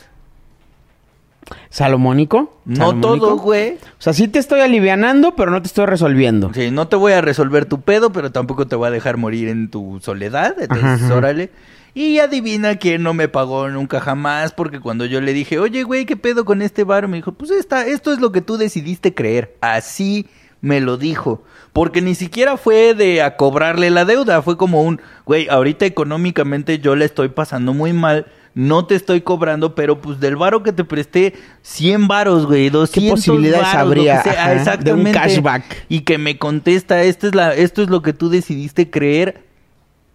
¿Salomónico? 1.69 2.59
No 2.65 2.77
¿Salomónico? 2.77 3.27
todo, 3.27 3.37
güey. 3.37 3.75
O 3.75 4.01
sea, 4.01 4.15
sí 4.15 4.27
te 4.27 4.39
estoy 4.39 4.61
alivianando, 4.61 5.37
pero 5.37 5.51
no 5.51 5.61
te 5.61 5.69
estoy 5.69 5.85
resolviendo. 5.85 6.51
Sí, 6.55 6.71
no 6.71 6.89
te 6.89 6.97
voy 6.97 7.13
a 7.13 7.21
resolver 7.21 7.67
tu 7.67 7.83
pedo, 7.83 8.11
pero 8.11 8.33
tampoco 8.33 8.67
te 8.67 8.75
voy 8.75 8.89
a 8.89 8.91
dejar 8.91 9.19
morir 9.19 9.49
en 9.49 9.69
tu 9.69 10.01
soledad. 10.03 10.57
Entonces, 10.59 10.85
Ajá, 10.87 11.05
ajá. 11.05 11.15
órale. 11.15 11.51
Y 11.95 12.19
adivina 12.19 12.77
quién 12.77 13.03
no 13.03 13.15
me 13.15 13.29
pagó 13.29 13.69
nunca 13.69 14.01
jamás, 14.01 14.53
porque 14.53 14.81
cuando 14.81 15.05
yo 15.05 15.21
le 15.21 15.33
dije, 15.33 15.59
oye, 15.59 15.83
güey, 15.83 16.07
¿qué 16.07 16.17
pedo 16.17 16.45
con 16.45 16.63
este 16.63 16.85
bar? 16.85 17.09
Me 17.09 17.17
dijo, 17.17 17.33
pues 17.33 17.51
esta, 17.51 17.87
esto 17.87 18.13
es 18.13 18.21
lo 18.21 18.31
que 18.33 18.41
tú 18.41 18.57
decidiste 18.57 19.15
creer. 19.15 19.57
Así 19.61 20.27
me 20.61 20.81
lo 20.81 20.97
dijo. 20.97 21.43
Porque 21.73 22.01
ni 22.01 22.15
siquiera 22.15 22.57
fue 22.57 22.95
de 22.95 23.23
a 23.23 23.37
cobrarle 23.37 23.91
la 23.91 24.05
deuda, 24.05 24.43
fue 24.43 24.57
como 24.57 24.83
un, 24.83 25.01
güey, 25.25 25.49
ahorita 25.49 25.87
económicamente 25.87 26.79
yo 26.79 26.97
le 26.97 27.05
estoy 27.05 27.29
pasando 27.29 27.73
muy 27.75 27.93
mal. 27.93 28.27
No 28.55 28.87
te 28.87 28.97
estoy 28.97 29.21
cobrando, 29.21 29.77
pero 29.77 30.01
pues 30.01 30.19
del 30.19 30.35
varo 30.35 30.65
que 30.65 30.73
te 30.73 30.83
presté, 30.83 31.35
100 31.63 32.09
varos, 32.09 32.47
güey, 32.47 32.71
200 32.71 33.11
posibilidades 33.13 33.63
varos, 33.67 33.81
habría, 33.81 34.23
que 34.23 34.31
ajá, 34.31 34.77
de 34.77 34.93
un 34.93 35.13
cashback? 35.13 35.85
Y 35.89 36.01
que 36.01 36.19
me 36.19 36.39
contesta, 36.39 37.03
esta 37.03 37.29
es 37.29 37.35
la, 37.37 37.55
esto 37.55 37.83
es 37.83 37.89
lo 37.89 38.03
que 38.03 38.13
tú 38.13 38.31
decidiste 38.31 38.91
creer. 38.91 39.48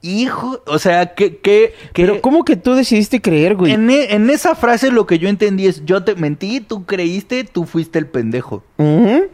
Hijo, 0.05 0.61
o 0.67 0.79
sea, 0.79 1.15
que, 1.15 1.37
que, 1.37 1.73
que 1.93 2.05
Pero 2.05 2.19
¿cómo 2.21 2.43
que 2.43 2.57
tú 2.57 2.73
decidiste 2.73 3.21
creer, 3.21 3.55
güey? 3.55 3.71
en, 3.71 3.89
e- 3.89 4.13
en 4.13 4.29
esa 4.29 4.53
frase 4.53 4.91
lo 4.91 5.05
que 5.07 5.17
yo 5.17 5.29
entendí 5.29 5.65
es, 5.65 5.85
yo 5.85 6.03
te 6.03 6.15
mentí, 6.15 6.59
tú 6.59 6.85
creíste, 6.85 7.45
tú 7.45 7.65
fuiste 7.65 7.99
el 7.99 8.07
pendejo. 8.07 8.65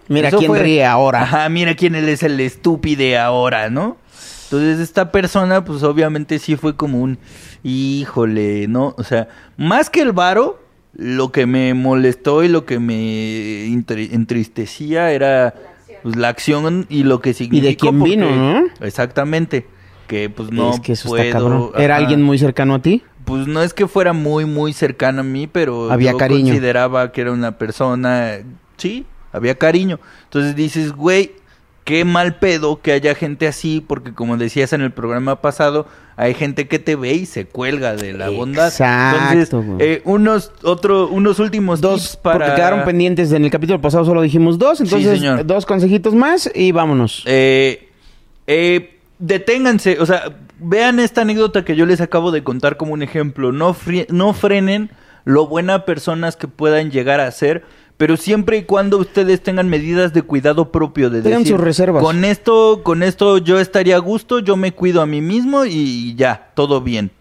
Mira 0.08 0.28
Eso 0.28 0.38
quién 0.38 0.50
fue- 0.52 0.60
ríe 0.62 0.86
ahora. 0.86 1.24
Ajá, 1.24 1.50
mira 1.50 1.74
quién 1.76 1.96
él 1.96 2.08
es 2.08 2.22
el 2.22 2.40
estúpido 2.40 3.20
ahora, 3.20 3.72
¿no? 3.72 3.98
Entonces 4.44 4.80
esta 4.80 5.12
persona, 5.12 5.66
pues 5.66 5.82
obviamente 5.82 6.38
sí 6.38 6.56
fue 6.56 6.76
como 6.76 7.02
un, 7.02 7.18
híjole, 7.64 8.68
¿no? 8.68 8.94
O 8.98 9.04
sea, 9.04 9.28
más 9.58 9.90
que 9.90 10.02
el 10.02 10.12
varo, 10.12 10.62
lo 10.94 11.32
que 11.32 11.48
me 11.48 11.74
molestó 11.74 12.44
y 12.44 12.48
lo 12.48 12.66
que 12.66 12.78
me 12.78 13.66
entristecía 13.66 15.12
era 15.12 15.56
pues, 16.04 16.16
la 16.16 16.30
acción 16.30 16.86
y 16.90 17.04
lo 17.04 17.22
que 17.22 17.34
significó. 17.34 17.90
quién 17.90 18.04
vino, 18.04 18.30
¿no? 18.36 18.66
Exactamente. 18.82 19.66
Que 20.10 20.28
pues 20.28 20.52
no 20.52 20.74
es 20.74 20.80
que 20.80 20.94
eso 20.94 21.08
puedo... 21.08 21.24
está 21.24 21.38
cabrón. 21.38 21.70
¿Era 21.78 21.96
ajá. 21.96 22.04
alguien 22.04 22.24
muy 22.24 22.40
cercano 22.40 22.74
a 22.74 22.82
ti? 22.82 23.04
Pues 23.26 23.46
no 23.46 23.62
es 23.62 23.76
que 23.76 23.88
fuera 23.88 24.12
muy, 24.12 24.46
muy 24.46 24.74
cercano 24.74 25.22
a 25.22 25.24
mí, 25.24 25.46
pero 25.46 25.92
Había 25.92 26.14
yo 26.14 26.18
cariño. 26.18 26.46
consideraba 26.46 27.12
que 27.12 27.22
era 27.22 27.32
una 27.32 27.60
persona, 27.60 28.40
sí, 28.78 29.06
había 29.32 29.54
cariño. 29.54 30.00
Entonces 30.24 30.56
dices, 30.56 30.94
güey, 30.94 31.34
qué 31.84 32.06
mal 32.06 32.40
pedo 32.40 32.82
que 32.82 32.92
haya 32.92 33.14
gente 33.14 33.48
así, 33.48 33.86
porque 33.86 34.14
como 34.16 34.36
decías 34.38 34.74
en 34.74 34.82
el 34.82 34.92
programa 34.92 35.42
pasado, 35.42 35.86
hay 36.18 36.34
gente 36.34 36.68
que 36.68 36.80
te 36.80 36.96
ve 36.96 37.14
y 37.14 37.28
se 37.28 37.46
cuelga 37.46 37.96
de 37.96 38.14
la 38.14 38.30
bondad. 38.30 38.70
Exacto, 38.70 39.60
Entonces, 39.60 39.88
eh, 39.88 40.02
unos, 40.06 40.52
otro, 40.64 41.08
unos 41.08 41.38
últimos 41.38 41.82
Dos, 41.82 42.16
para... 42.18 42.40
porque 42.40 42.56
quedaron 42.56 42.84
pendientes 42.84 43.32
en 43.32 43.46
el 43.46 43.52
capítulo 43.52 43.80
pasado, 43.80 44.06
solo 44.06 44.24
dijimos 44.24 44.58
dos, 44.58 44.82
entonces 44.82 45.22
dos 45.46 45.68
consejitos 45.68 46.16
más 46.16 46.50
y 46.56 46.72
vámonos. 46.72 47.22
Eh, 47.28 47.90
eh, 48.48 48.99
deténganse, 49.20 50.00
o 50.00 50.06
sea, 50.06 50.38
vean 50.60 51.00
esta 51.00 51.22
anécdota 51.22 51.64
que 51.64 51.76
yo 51.76 51.86
les 51.86 52.02
acabo 52.02 52.32
de 52.32 52.44
contar 52.44 52.78
como 52.78 52.94
un 52.94 53.04
ejemplo. 53.04 53.52
No, 53.52 53.76
no 54.10 54.34
frenen 54.34 54.90
lo 55.26 55.48
buenas 55.48 55.84
personas 55.84 56.36
que 56.36 56.48
puedan 56.48 56.90
llegar 56.90 57.20
a 57.20 57.30
ser, 57.32 57.64
pero 57.98 58.18
siempre 58.18 58.58
y 58.58 58.64
cuando 58.64 58.98
ustedes 58.98 59.44
tengan 59.44 59.70
medidas 59.70 60.14
de 60.14 60.22
cuidado 60.22 60.72
propio 60.72 61.10
de 61.10 61.22
Tengan 61.22 61.40
decir, 61.44 61.58
sus 61.58 61.64
reservas. 61.64 62.02
Con 62.02 62.24
esto, 62.24 62.82
con 62.84 63.04
esto 63.04 63.38
yo 63.38 63.60
estaría 63.60 63.98
a 63.98 64.00
gusto, 64.00 64.40
yo 64.40 64.56
me 64.56 64.72
cuido 64.72 65.02
a 65.02 65.06
mí 65.06 65.22
mismo 65.22 65.66
y 65.66 66.16
ya, 66.16 66.52
todo 66.56 66.82
bien. 66.82 67.12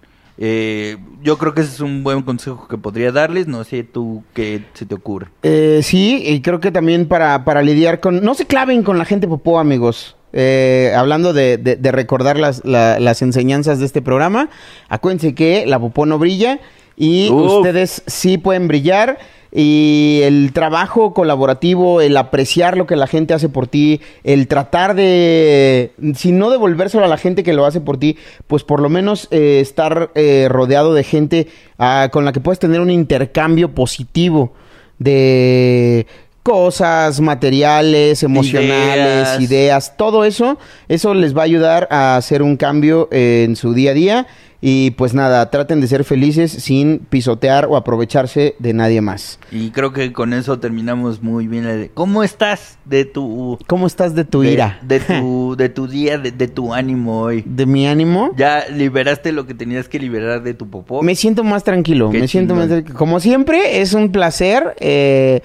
Eh, 0.40 0.98
yo 1.20 1.36
creo 1.36 1.52
que 1.52 1.62
ese 1.62 1.74
es 1.74 1.80
un 1.80 2.04
buen 2.04 2.22
consejo 2.22 2.68
que 2.68 2.78
podría 2.78 3.10
darles. 3.10 3.48
No 3.48 3.64
sé 3.64 3.82
tú 3.82 4.22
qué 4.34 4.64
se 4.72 4.86
te 4.86 4.94
ocurre. 4.94 5.26
Eh, 5.42 5.80
sí, 5.82 6.22
y 6.24 6.40
creo 6.42 6.60
que 6.60 6.70
también 6.70 7.08
para, 7.08 7.44
para 7.44 7.60
lidiar 7.60 7.98
con... 7.98 8.22
No 8.22 8.34
se 8.34 8.46
claven 8.46 8.84
con 8.84 8.98
la 8.98 9.04
gente 9.04 9.26
popó, 9.26 9.58
amigos. 9.58 10.16
Eh, 10.32 10.92
hablando 10.96 11.32
de, 11.32 11.56
de- 11.56 11.76
de 11.76 11.92
recordar 11.92 12.38
las, 12.38 12.64
la- 12.64 12.98
las 13.00 13.22
enseñanzas 13.22 13.78
de 13.80 13.86
este 13.86 14.02
programa, 14.02 14.50
acuérdense 14.88 15.34
que 15.34 15.64
la 15.66 15.78
popó 15.78 16.04
no 16.06 16.18
brilla 16.18 16.60
y 16.96 17.30
Uf. 17.30 17.52
ustedes 17.58 18.02
sí 18.06 18.38
pueden 18.38 18.68
brillar. 18.68 19.18
y 19.50 20.20
el 20.24 20.52
trabajo 20.52 21.14
colaborativo, 21.14 22.02
el 22.02 22.18
apreciar 22.18 22.76
lo 22.76 22.86
que 22.86 22.96
la 22.96 23.06
gente 23.06 23.32
hace 23.32 23.48
por 23.48 23.66
ti, 23.66 24.02
el 24.22 24.46
tratar 24.46 24.94
de, 24.94 25.92
si 26.16 26.32
no 26.32 26.50
devolvérselo 26.50 27.02
a 27.02 27.08
la 27.08 27.16
gente 27.16 27.42
que 27.42 27.54
lo 27.54 27.64
hace 27.64 27.80
por 27.80 27.96
ti, 27.96 28.18
pues 28.46 28.62
por 28.62 28.80
lo 28.80 28.90
menos 28.90 29.26
eh, 29.30 29.60
estar 29.60 30.10
eh, 30.14 30.48
rodeado 30.50 30.92
de 30.92 31.02
gente 31.02 31.46
ah, 31.78 32.10
con 32.12 32.26
la 32.26 32.32
que 32.32 32.40
puedes 32.40 32.58
tener 32.58 32.82
un 32.82 32.90
intercambio 32.90 33.70
positivo 33.74 34.52
de 34.98 36.06
cosas, 36.48 37.20
materiales, 37.20 38.22
emocionales, 38.22 39.28
Ideas. 39.38 39.40
ideas. 39.40 39.94
todo 39.96 40.24
eso, 40.24 40.58
eso 40.88 41.12
les 41.14 41.36
va 41.36 41.42
a 41.42 41.44
ayudar 41.44 41.88
a 41.90 42.16
hacer 42.16 42.42
un 42.42 42.56
cambio 42.56 43.08
en 43.10 43.54
su 43.56 43.74
día 43.74 43.90
a 43.90 43.94
día. 43.94 44.26
Y 44.60 44.90
pues 44.92 45.14
nada, 45.14 45.50
traten 45.50 45.80
de 45.80 45.86
ser 45.86 46.02
felices 46.02 46.50
sin 46.50 46.98
pisotear 46.98 47.66
o 47.66 47.76
aprovecharse 47.76 48.56
de 48.58 48.72
nadie 48.72 49.00
más. 49.00 49.38
Y 49.52 49.70
creo 49.70 49.92
que 49.92 50.12
con 50.12 50.32
eso 50.32 50.58
terminamos 50.58 51.22
muy 51.22 51.46
bien. 51.46 51.92
¿Cómo 51.94 52.24
estás 52.24 52.76
de 52.84 53.04
tu... 53.04 53.56
¿Cómo 53.68 53.86
estás 53.86 54.16
de 54.16 54.24
tu 54.24 54.40
de- 54.42 54.50
ira? 54.54 54.80
De, 54.82 54.98
tu, 54.98 55.54
de 55.58 55.68
tu 55.68 55.86
día, 55.86 56.18
de, 56.18 56.32
de 56.32 56.48
tu 56.48 56.74
ánimo 56.74 57.20
hoy. 57.20 57.44
¿De 57.46 57.66
mi 57.66 57.86
ánimo? 57.86 58.32
Ya 58.36 58.64
liberaste 58.68 59.30
lo 59.30 59.46
que 59.46 59.54
tenías 59.54 59.88
que 59.88 60.00
liberar 60.00 60.42
de 60.42 60.54
tu 60.54 60.68
popó. 60.68 61.02
Me 61.04 61.14
siento 61.14 61.44
más 61.44 61.62
tranquilo, 61.62 62.10
Qué 62.10 62.18
me 62.18 62.26
siento 62.26 62.56
más 62.56 62.66
tranquilo. 62.66 62.98
Como 62.98 63.20
siempre, 63.20 63.80
es 63.80 63.92
un 63.92 64.10
placer 64.10 64.74
eh, 64.80 65.40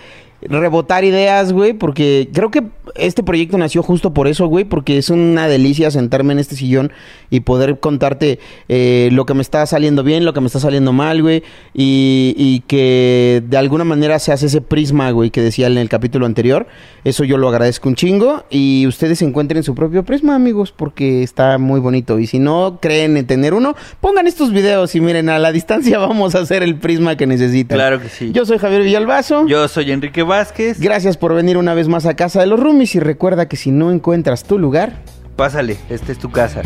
rebotar 0.49 1.03
ideas, 1.03 1.53
güey, 1.53 1.73
porque 1.73 2.29
creo 2.33 2.51
que 2.51 2.63
este 2.95 3.23
proyecto 3.23 3.57
nació 3.57 3.83
justo 3.83 4.13
por 4.13 4.27
eso, 4.27 4.47
güey, 4.47 4.65
porque 4.65 4.97
es 4.97 5.09
una 5.09 5.47
delicia 5.47 5.91
sentarme 5.91 6.33
en 6.33 6.39
este 6.39 6.55
sillón 6.55 6.91
y 7.29 7.41
poder 7.41 7.79
contarte 7.79 8.39
eh, 8.69 9.09
lo 9.11 9.25
que 9.25 9.33
me 9.33 9.41
está 9.41 9.65
saliendo 9.65 10.03
bien, 10.03 10.25
lo 10.25 10.33
que 10.33 10.41
me 10.41 10.47
está 10.47 10.59
saliendo 10.59 10.93
mal, 10.93 11.21
güey, 11.21 11.43
y, 11.73 12.35
y 12.37 12.61
que 12.67 13.43
de 13.47 13.57
alguna 13.57 13.83
manera 13.83 14.19
se 14.19 14.31
hace 14.31 14.47
ese 14.47 14.61
prisma, 14.61 15.11
güey, 15.11 15.29
que 15.29 15.41
decía 15.41 15.67
en 15.67 15.77
el 15.77 15.89
capítulo 15.89 16.25
anterior. 16.25 16.67
Eso 17.03 17.23
yo 17.23 17.37
lo 17.37 17.49
agradezco 17.49 17.89
un 17.89 17.95
chingo 17.95 18.45
y 18.49 18.85
ustedes 18.87 19.21
encuentren 19.21 19.63
su 19.63 19.75
propio 19.75 20.03
prisma, 20.03 20.35
amigos, 20.35 20.73
porque 20.75 21.23
está 21.23 21.57
muy 21.57 21.79
bonito. 21.79 22.19
Y 22.19 22.27
si 22.27 22.39
no 22.39 22.79
creen 22.81 23.17
en 23.17 23.27
tener 23.27 23.53
uno, 23.53 23.75
pongan 24.01 24.27
estos 24.27 24.51
videos 24.51 24.95
y 24.95 25.01
miren, 25.01 25.29
a 25.29 25.39
la 25.39 25.51
distancia 25.51 25.97
vamos 25.99 26.35
a 26.35 26.39
hacer 26.39 26.63
el 26.63 26.75
prisma 26.75 27.17
que 27.17 27.27
necesitan. 27.27 27.77
Claro 27.77 28.01
que 28.01 28.09
sí. 28.09 28.31
Yo 28.31 28.45
soy 28.45 28.57
Javier 28.57 28.83
Villalbazo. 28.83 29.47
Yo 29.47 29.67
soy 29.67 29.91
Enrique 29.91 30.23
Vázquez. 30.23 30.79
Gracias 30.79 31.17
por 31.17 31.33
venir 31.33 31.57
una 31.57 31.73
vez 31.73 31.87
más 31.87 32.05
a 32.05 32.15
casa 32.15 32.41
de 32.41 32.47
los 32.47 32.59
roomies 32.73 32.95
y 32.95 32.99
recuerda 32.99 33.47
que 33.47 33.55
si 33.55 33.69
no 33.69 33.91
encuentras 33.91 34.43
tu 34.45 34.57
lugar, 34.57 34.93
Pásale, 35.35 35.77
esta 35.89 36.11
es 36.11 36.17
tu 36.17 36.31
casa. 36.31 36.61